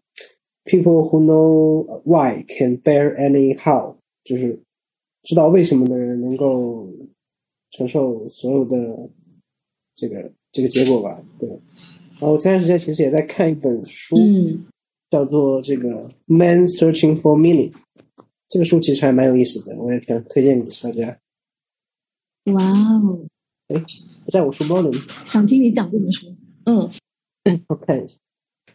[0.66, 4.60] ，people who know why can bear any how，就是
[5.24, 6.86] 知道为什么的人能够。
[7.72, 8.78] 承受所有的
[9.98, 11.50] 这个这个结果吧，对。
[11.50, 14.16] 然后我前段时间其实也在看一本书，
[15.10, 17.72] 叫做《这个 Man Searching for Meaning》。
[18.48, 21.20] 这个书其实还蛮有意思的，我也想推荐给大家。
[22.54, 23.26] 哇哦！
[23.68, 23.84] 哎，
[24.28, 24.96] 在我书包里。
[25.24, 26.28] 想听你讲这本书。
[26.66, 26.90] 嗯。
[27.68, 28.18] 我看一下。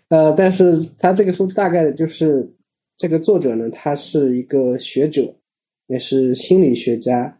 [0.09, 2.53] 呃，但是他这个书大概就是
[2.97, 5.35] 这个作者呢，他是一个学者，
[5.87, 7.39] 也是心理学家。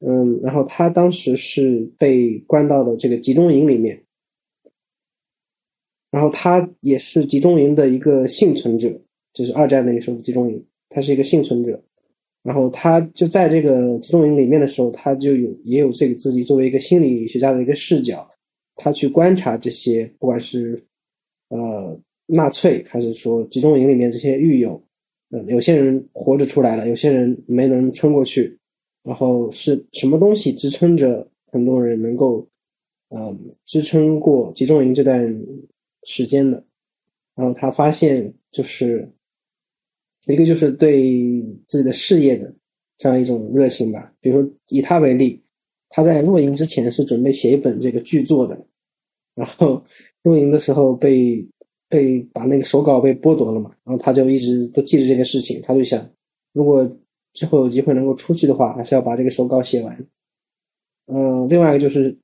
[0.00, 4.04] 嗯，然后他当时是被关到了这个集中营里面，
[6.10, 9.00] 然后他也是集中营的一个幸存者，
[9.32, 10.62] 就是二战那时候的集中营，
[10.96, 11.78] 他是一个幸存者，
[12.42, 18.26] 然后他就在这个集中营里面的时候，他就有也有这个自己作为一个心理学家的一个视角，
[18.76, 20.82] 他去观察这些，不管是
[21.50, 21.94] 呃
[22.24, 24.82] 纳粹还是说集中营里面这些狱友，
[25.32, 28.58] 嗯，有些人活着出来了，有些人没能撑过去。
[29.02, 32.48] 然后是什么东西支撑着很多人能够，
[33.10, 35.46] 嗯，支撑过集中营这段
[36.04, 36.64] 时间的？
[37.34, 39.06] 然后他发现，就是
[40.26, 42.52] 一个就是对自己的事业的
[42.98, 44.12] 这样一种热情吧。
[44.20, 45.42] 比如说以他为例，
[45.88, 48.58] 他在入营之前是准备写一本这个剧作的，
[49.34, 49.82] 然后
[50.22, 51.46] 入营的时候被
[51.88, 56.08] 被把那个手稿被剥夺了嘛，然后他就一直都记着这个事情，他就想
[56.52, 56.90] 如果。
[57.36, 60.06] 之后有机会能够出去的话，还是要把这个手稿写完。
[61.04, 62.16] 嗯，另外一个就是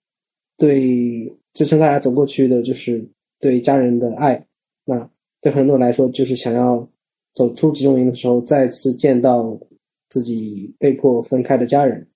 [0.56, 3.06] 对支撑大家走过去的，就是
[3.38, 4.42] 对家人的爱。
[4.86, 5.06] 那
[5.42, 6.88] 对很多人来说，就是想要
[7.34, 9.58] 走出集中营的时候，再次见到
[10.08, 12.06] 自己被迫分开的家人。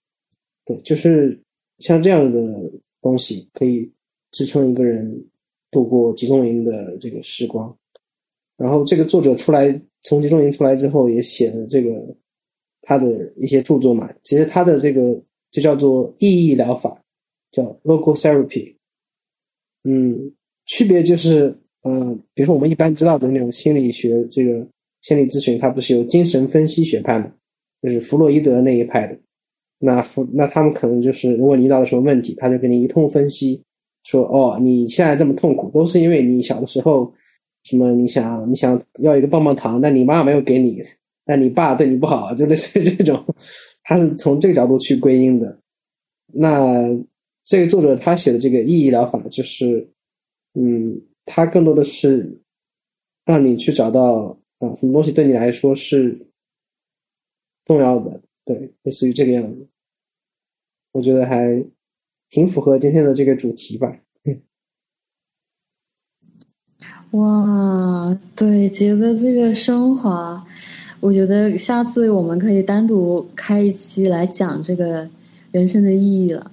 [0.64, 1.40] 对，就是
[1.78, 3.90] 像这样的东西，可以
[4.30, 5.26] 支撑一个人
[5.70, 7.76] 度过集中营的这个时光。
[8.56, 11.90] 然后，这个作者出来从集中营出来之后，也写了这个。
[12.88, 17.02] 他的一些著作嘛，其实他的这个就叫做意义疗法，
[17.50, 18.76] 叫 logotherapy。
[19.82, 20.32] 嗯，
[20.66, 21.52] 区别就是，
[21.82, 24.64] 嗯，比如说我们一般知道的那种心理学，这个
[25.06, 27.30] 心理咨询，它不是有精神分析学派嘛，
[27.80, 29.16] 就是弗洛伊德那一派的。
[29.78, 33.62] 那弗那他们可能就是，如果你遇到了什么问题，他就给你一通分析，
[34.02, 37.12] 说哦，你现在这么痛苦，都是因为你小的时候
[37.62, 40.82] 什么，你想你想要一个棒棒糖，但你妈没有给你。
[41.24, 43.22] 但你爸对你不好，就类似于这种，
[43.84, 45.56] 他是从这个角度去归因的。
[46.32, 46.88] 那
[47.44, 49.88] 这个作者他写的这个意义疗法，就是，
[50.54, 52.40] 嗯，他更多的是
[53.24, 56.28] 让你去找到啊，什么东西对你来说是
[57.64, 59.68] 重要的，对，类似于这个样子。
[60.92, 61.62] 我觉得还
[62.30, 63.98] 挺符合今天的这个主题吧。
[67.12, 70.44] 哇，对，觉得这个升华，
[71.00, 75.08] 我觉得下次我们可以单独开一期来讲这个
[75.52, 76.50] 人生的意义了。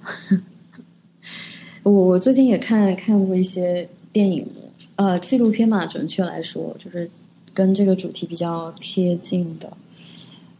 [1.82, 4.46] 我我最近也看看过一些电影，
[4.96, 7.10] 呃，纪录片嘛，准确来说，就是
[7.54, 9.72] 跟这个主题比较贴近的。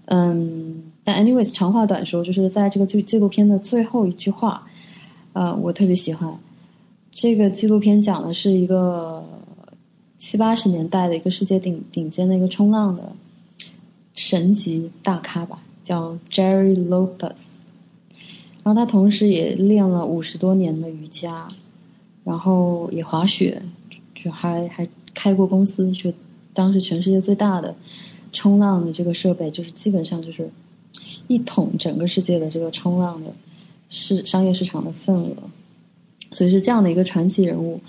[0.07, 4.67] 嗯，但 anyways，长话短说，就是在这个纪纪录片的最后一句话，
[5.35, 6.39] 呃，我特别喜欢。
[7.11, 9.23] 这个纪录片讲的是一个。
[10.17, 13.15] 七八十年代的一个世界顶顶尖的一个冲浪的
[14.15, 17.49] 神级大咖吧，叫 Jerry Lopez。
[18.63, 21.47] 然后他同时也练了五十多年的瑜伽，
[22.23, 23.61] 然后也滑雪，
[24.15, 26.11] 就还还开过公司，就
[26.55, 27.77] 当时全世界最大的
[28.33, 30.49] 冲浪的这个设备，就是基本上就是
[31.27, 33.35] 一统整个世界的这个冲浪的
[33.91, 35.37] 市商业市场的份额，
[36.33, 37.81] 所以是这样的一个传奇人物。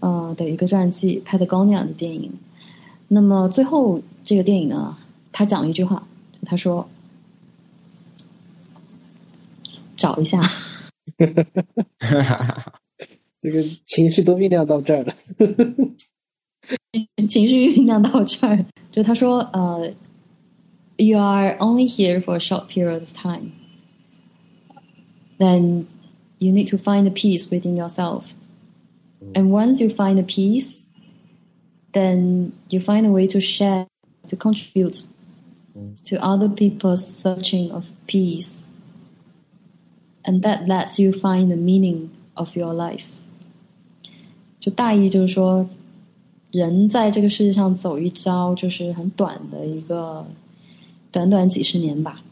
[0.00, 2.30] 呃的一个传记，拍的高那样的电影。
[3.08, 4.94] 那么最后这个电影呢，
[5.32, 6.06] 他讲了一句话，
[6.44, 6.86] 他说
[9.96, 10.42] ：“找一下。
[13.40, 15.14] ”这个情绪都酝酿到这儿了，
[17.27, 19.93] 情绪酝酿到这儿，就他说：“呃，
[20.97, 23.51] You are only here for a short period of time.
[25.37, 25.85] Then
[26.39, 28.33] you need to find the peace within yourself.”
[29.33, 30.87] And once you find a peace,
[31.93, 33.87] then you find a way to share,
[34.27, 35.05] to contribute
[36.05, 38.65] to other people's searching of peace.
[40.23, 43.23] And that lets you find the meaning of your life.
[44.59, 45.69] 就大意就是说，
[46.54, 50.24] 人在这个世界上走一遭，就是很短的一个，
[51.10, 52.22] 短短几十年吧。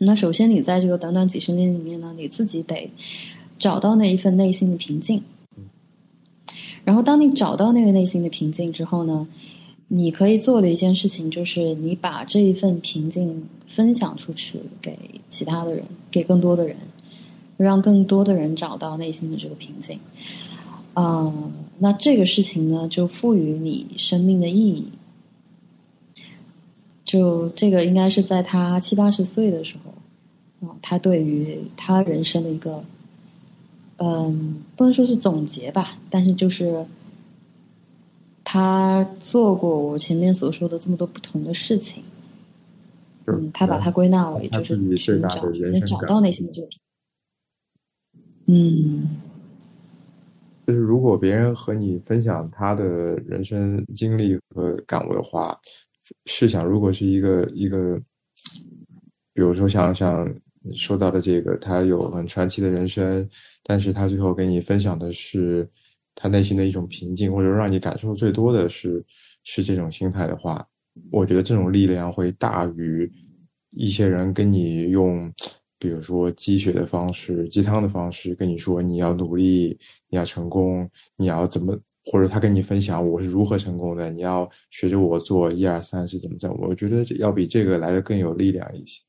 [0.00, 2.90] 那首先，你在这个短短几十年里面呢，你自己得
[3.56, 5.22] 找到那一份内心的平静。
[6.82, 9.28] 然后，当你找到那个内心的平静之后呢，
[9.86, 16.76] 你可以做的一件事情就是，你把这一份平静分享出去给其他的人，给更多的人，
[17.56, 19.96] 让更多的人找到内心的这个平静。
[21.00, 24.88] 啊，那这个事情呢，就赋予你生命的意义。
[27.04, 32.82] 就这个应该是在他七八十岁的时候，啊，他对于他人生的一个。
[34.00, 36.86] 嗯，不能说是总结吧，但是就是
[38.44, 42.04] 他做过我前面所说的这么多不同的事情，
[43.26, 46.68] 嗯，他把它归纳为就是寻找，能找到内心的这个。
[48.46, 49.16] 嗯，
[50.68, 52.84] 就是如果别人和你分享他的
[53.26, 55.58] 人生经历和感悟的话，
[56.26, 57.98] 试想如果是一个一个，
[59.32, 60.30] 比如说像像。
[60.74, 63.26] 说到的这个，他有很传奇的人生，
[63.62, 65.66] 但是他最后给你分享的是
[66.14, 69.02] 他内心的一种平静，或者让你感受最多的是
[69.44, 70.66] 是这种心态的话，
[71.10, 73.10] 我觉得这种力量会大于
[73.70, 75.32] 一些人跟你用，
[75.78, 89.02] 比如说鸡血的方式、鸡汤的方式跟你说你要努力，你要成功，你要怎么，或者他跟你分享我是如何成功的，你要学着我做一二三是怎么着，我觉得要比这个来的更有力量一些。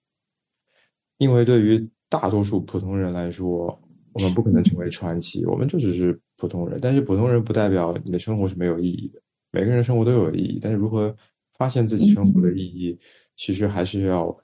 [1.18, 3.68] 因为对于大多数普通人来说，
[4.14, 6.80] 我们不可能成为传奇，我们就只是普通人。
[6.82, 10.60] 但是普通人不代表你的生活是没有意义的，每个人生活都有意义。
[10.62, 11.16] 但是如何
[11.58, 12.98] 发现自己生活的意义，
[13.36, 14.36] 其实还是要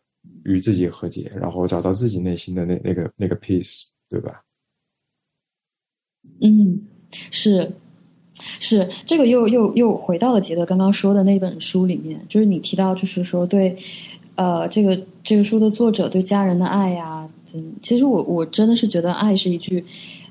[0.43, 4.41] 与自己和解，然后找到自己内心的那那个那个 peace，对吧？
[6.41, 6.82] 嗯，
[7.32, 7.71] 是
[8.59, 13.76] 是，这个又又又回到了杰德刚刚说的那本书里面，就是你提到，就是说对。
[14.38, 19.82] 呃，这个这个书的作者对家人的爱呀，嗯，其实我我真的是觉得爱是一句，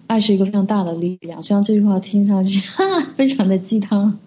[0.07, 1.43] 爱是一个非常大的力量。
[1.43, 4.19] 虽然这句话听上去哈非常的鸡汤，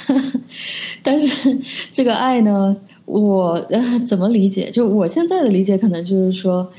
[1.04, 1.60] 但是
[1.92, 2.74] 这个爱呢，
[3.04, 4.70] 我呃怎么理解？
[4.70, 6.70] 就我现在的理解，可能就是说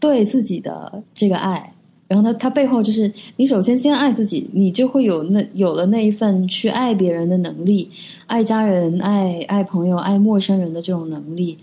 [0.00, 1.74] 对自己的这个爱。
[2.08, 7.90] 然后呢，它背后就是你首先先爱自己，你就会有那有了那一份去爱别人的能力，
[8.26, 11.58] 爱家人、爱爱朋友、爱陌生人的这种能力。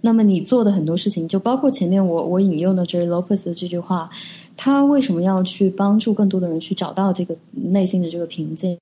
[0.00, 4.08] 那么你做的很多事情，就包括前面我我引用的 Jerry Lopez 的这句话，
[4.56, 8.78] 他为什么要去帮助更多的人去找到这个内心的这个平静？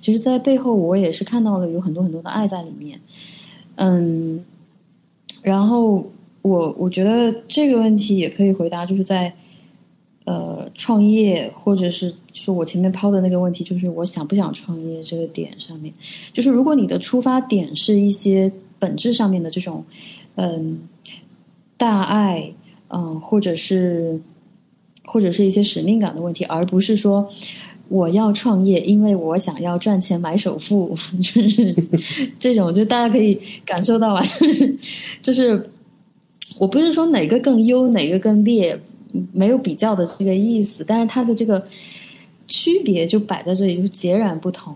[0.00, 3.00] 其实，在背后我也是看到了有很多很多的爱在里面。
[3.80, 4.44] 嗯，
[5.42, 6.04] 然后
[6.42, 9.34] 我我觉得这个问题也可以回答，就是在。
[10.26, 15.92] 呃创业，或者是就我前面抛的那个问题，就是我想不想创业这个点上面，
[16.32, 19.82] 就是如果你的出发点是一些本质上面的这种
[20.36, 20.80] 嗯
[21.76, 22.52] 大爱，
[22.88, 24.20] 嗯或者是
[25.04, 27.28] 或者是一些使命感的问题，而不是说。
[27.90, 31.74] 我要创业，因为我想要赚钱买首付， 就是
[32.38, 33.36] 这种，就大家可以
[33.66, 34.76] 感受到吧， 就是
[35.20, 35.68] 就是，
[36.60, 38.80] 我不是说哪个更优，哪个更劣，
[39.32, 41.66] 没有比较的这个意思，但是它的这个
[42.46, 44.72] 区别就摆在这里，就截然不同。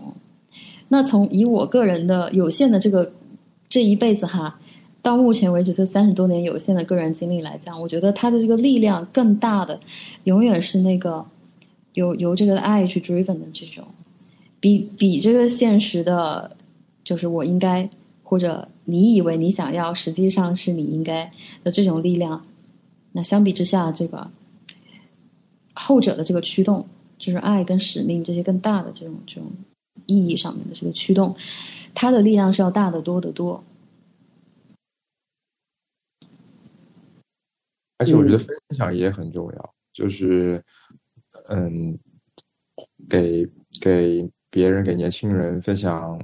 [0.89, 3.13] 那从以我个人的有限的这个
[3.69, 4.59] 这一辈子哈，
[5.01, 9.79] 到目前为止这三十多年有限的个人经历来讲，我觉得它的这个力量更大的，
[10.25, 11.25] 永远是那个。
[11.95, 13.85] 由由这个爱去 driven 的这种，
[14.59, 16.55] 比比这个现实的，
[17.03, 17.89] 就是我应该
[18.21, 21.31] 或者你以为你想要，实际上是你应该
[21.63, 22.45] 的这种力量。
[23.13, 24.29] 那相比之下，这个
[25.73, 26.85] 后者的这个驱动，
[27.17, 29.49] 就是爱跟使命这些更大的这种这种
[30.05, 31.33] 意义上面的这个驱动，
[31.93, 33.63] 它的力量是要大得多得多。
[37.97, 40.61] 而且我觉得分享也很重要，就是。
[41.49, 41.97] 嗯，
[43.09, 43.47] 给
[43.81, 46.19] 给别人、给年轻人分享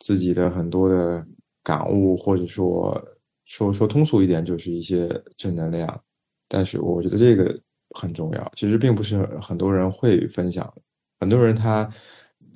[0.00, 1.26] 自己的很多的
[1.62, 3.02] 感悟，或者说
[3.46, 6.02] 说说通俗一点，就是一些正能量。
[6.48, 7.58] 但是我觉得这个
[7.96, 8.52] 很重要。
[8.56, 10.72] 其实并不是很多人会分享，
[11.20, 11.90] 很多人他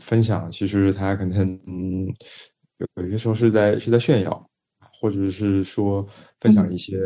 [0.01, 2.07] 分享，其实他可能嗯，
[2.79, 4.51] 有有些时候是在是在炫耀，
[5.01, 6.07] 或者是说
[6.41, 6.99] 分享一些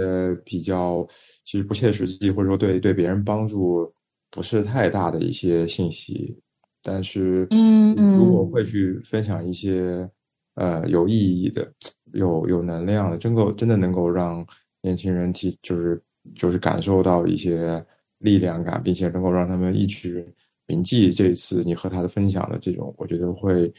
[0.44, 1.06] 比较
[1.44, 3.93] 其实不切实际，或者说对对别人帮助。
[4.34, 6.36] 不是太大的一些信息，
[6.82, 10.10] 但是，嗯嗯，如果会去分享一些
[10.56, 11.72] 呃有意义的、
[12.12, 14.44] 有有能量的，真够真的能够让
[14.82, 16.02] 年轻人体就是
[16.34, 17.80] 就是感受到一些
[18.18, 20.26] 力量感，并且能够让他们一直
[20.66, 23.72] 铭记这次你和他的分享的这种，我觉得会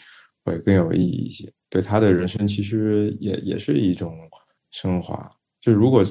[0.45, 1.51] 会更有意义一些。
[1.69, 4.17] 对他的人生其实也也是一种
[4.71, 5.29] 升华。
[5.59, 6.01] 就如果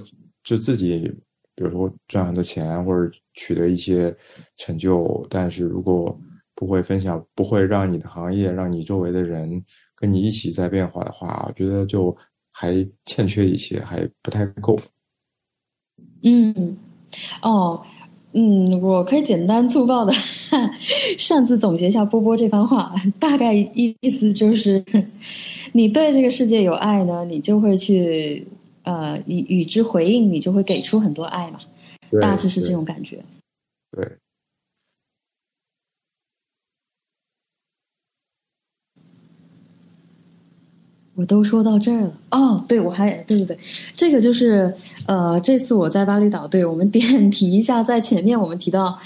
[0.42, 1.10] 就自己。
[1.56, 4.14] 比如说赚很多钱或者取得一些
[4.56, 6.18] 成就，但是如果
[6.56, 9.62] 不会分享，不会让你的行业、让你周围的人
[9.96, 12.16] 跟你一起在变化的话，我觉得就
[12.52, 12.74] 还
[13.04, 14.78] 欠缺一些，还不太够。
[16.22, 16.76] 嗯，
[17.42, 17.80] 哦，
[18.32, 20.12] 嗯，我可以简单粗暴的
[21.18, 24.84] 擅自总结一下波波这番话，大概意思就是，
[25.72, 28.46] 你对这个世界有爱呢，你就会去。
[28.84, 31.60] 呃，与与之回应，你就会给出很多爱嘛，
[32.20, 33.22] 大致是这种感觉。
[33.90, 34.16] 对。
[41.16, 43.58] 我都说到这儿了哦，对，我还对对对，
[43.94, 44.74] 这个就是
[45.06, 48.98] 呃，这次我在巴厘岛，对我们点 题一下，在前面我们提到，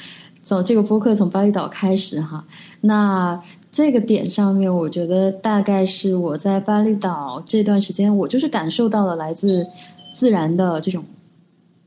[0.42, 2.46] 走这个播客从巴厘岛开始哈，
[2.80, 3.42] 那。
[3.78, 9.64] 这个点上面，我觉得大概是我在巴厘岛这段时间，我就是感受到了来自
[10.12, 11.04] 自然的这种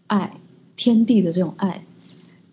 [0.07, 0.31] 爱，
[0.77, 1.83] 天地的这种爱。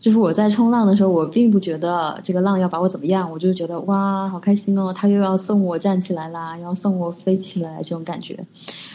[0.01, 8.37] 就是我在冲浪的时候，我并不觉得这个浪要把我怎么样，我就觉得哇，好开心哦，他又要送我站起来啦，要送我飞起来这种感觉。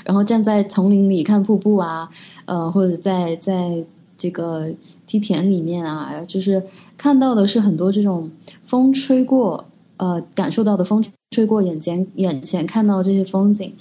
[0.03, 2.09] 然后站在丛林里看瀑布啊，
[2.43, 3.81] 呃，或者在在
[4.17, 4.67] 这个
[5.07, 6.61] 梯田里面啊，就是
[6.97, 8.29] 看到的是很多这种
[8.61, 9.63] 风吹过。
[9.97, 13.75] 呃，感受到的风吹过眼前，眼前看到这些风景，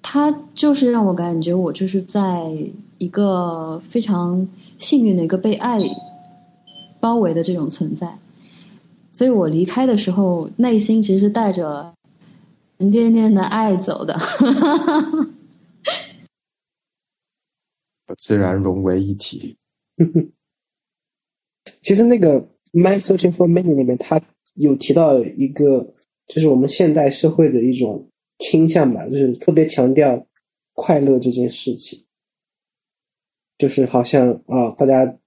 [0.00, 2.52] 它就是让我感觉我就是在
[2.98, 5.80] 一个非常幸运的一个被爱
[7.00, 8.18] 包围的这种存在。
[9.10, 11.92] 所以我离开的时候，内心其实是带着
[12.78, 14.18] 沉甸甸的爱走的，
[18.06, 19.56] 和 自然融为一体。
[21.82, 22.40] 其实那个
[22.72, 24.20] 《My Searching for Meaning》里面，它。
[24.54, 25.94] 有提到一个，
[26.28, 30.26] 就是我们现代社会的一种倾向吧，就是特别强调
[30.74, 32.04] 快乐这件事情，
[33.58, 35.18] 就是好像啊，大家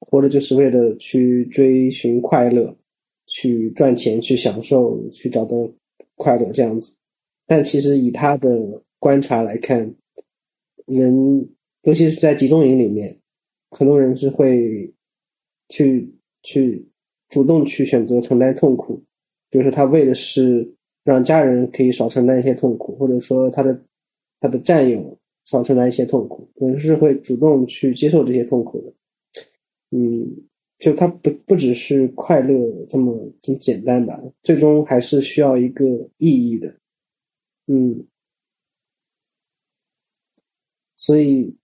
[0.00, 2.76] 活着就是为了去追寻快乐，
[3.26, 5.56] 去赚钱，去享受，去找到
[6.16, 6.96] 快乐这样子。
[7.46, 9.94] 但其实以他的观察来看，
[10.86, 11.48] 人
[11.82, 13.18] 尤其是在集中营里面，
[13.70, 14.92] 很多人是会
[15.68, 16.87] 去去。
[17.28, 19.02] 主动去选择承担痛苦，
[19.50, 20.68] 比如说他为的是
[21.04, 23.78] 让家人可以少承担一些痛苦，或者说他的
[24.40, 28.92] 他的战友少承担一些痛苦，可能是会主动去接受这些痛苦的。
[29.90, 30.26] 嗯，
[30.78, 35.84] 就他不不只是快乐这么这么简单吧，最终还是需要一个
[36.18, 36.74] 意义的。
[37.66, 38.06] 嗯，
[40.96, 41.54] 所以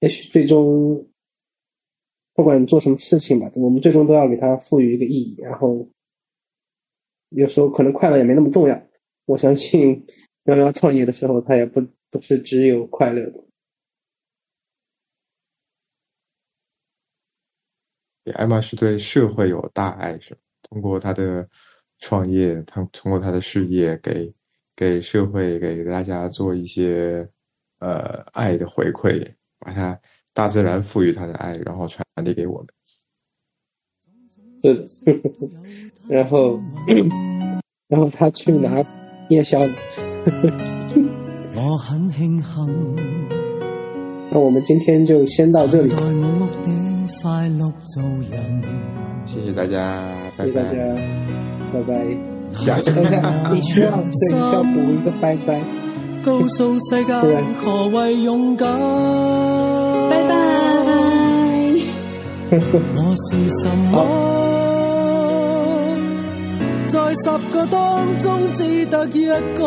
[0.00, 1.06] 也许最终
[2.34, 5.36] 不管做什么事情吧，我们最终都要给它赋予一个意义。
[5.40, 5.88] 然后
[7.30, 8.80] 有时候可能快乐也没那么重要。
[9.26, 10.04] 我相信
[10.44, 11.80] 喵喵创业的时候，他也不
[12.10, 13.44] 不是只有快乐的。
[18.34, 21.48] 艾玛是对社会有大爱，是通过他的
[21.98, 24.34] 创业，他通过他的事业，给
[24.74, 27.28] 给社会给大家做一些
[27.78, 29.98] 呃爱的回馈，把他
[30.34, 32.66] 大自然赋予他的爱，然后传递给我们。
[34.62, 34.84] 是，
[36.08, 36.60] 然后
[37.88, 38.82] 然后他去拿
[39.28, 39.72] 夜宵了。
[41.54, 42.96] 我很庆幸，
[44.30, 45.88] 那我们今天就先到这里。
[49.24, 50.02] 谢谢大家，
[50.36, 50.64] 拜拜。
[50.64, 50.96] 谢谢大家，
[51.72, 52.04] 拜拜。
[52.58, 55.83] 下次等一下，你需要对，你需要补一个拜拜。
[56.24, 57.12] 告诉世界
[57.62, 58.68] 何谓勇敢。
[60.10, 60.32] 拜拜。
[62.50, 63.94] 我是什么？
[66.86, 69.64] 在十個當中只得一個。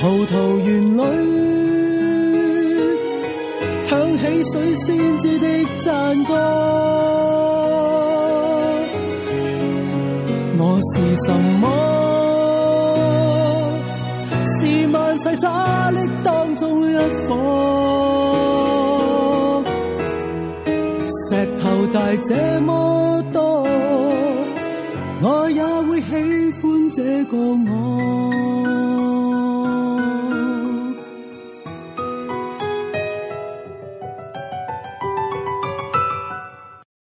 [0.00, 0.32] 葡萄
[0.64, 1.02] 園裏
[3.86, 5.46] 響起水仙子的
[5.82, 6.30] 讚歌。
[10.58, 10.62] 我
[10.94, 10.94] 是
[11.26, 11.28] 什
[11.60, 12.19] 麼？
[15.30, 17.28] 在沙砾当中一颗
[21.06, 23.64] 石头大这么多，
[25.22, 26.10] 我也会喜
[26.60, 28.19] 欢这个我。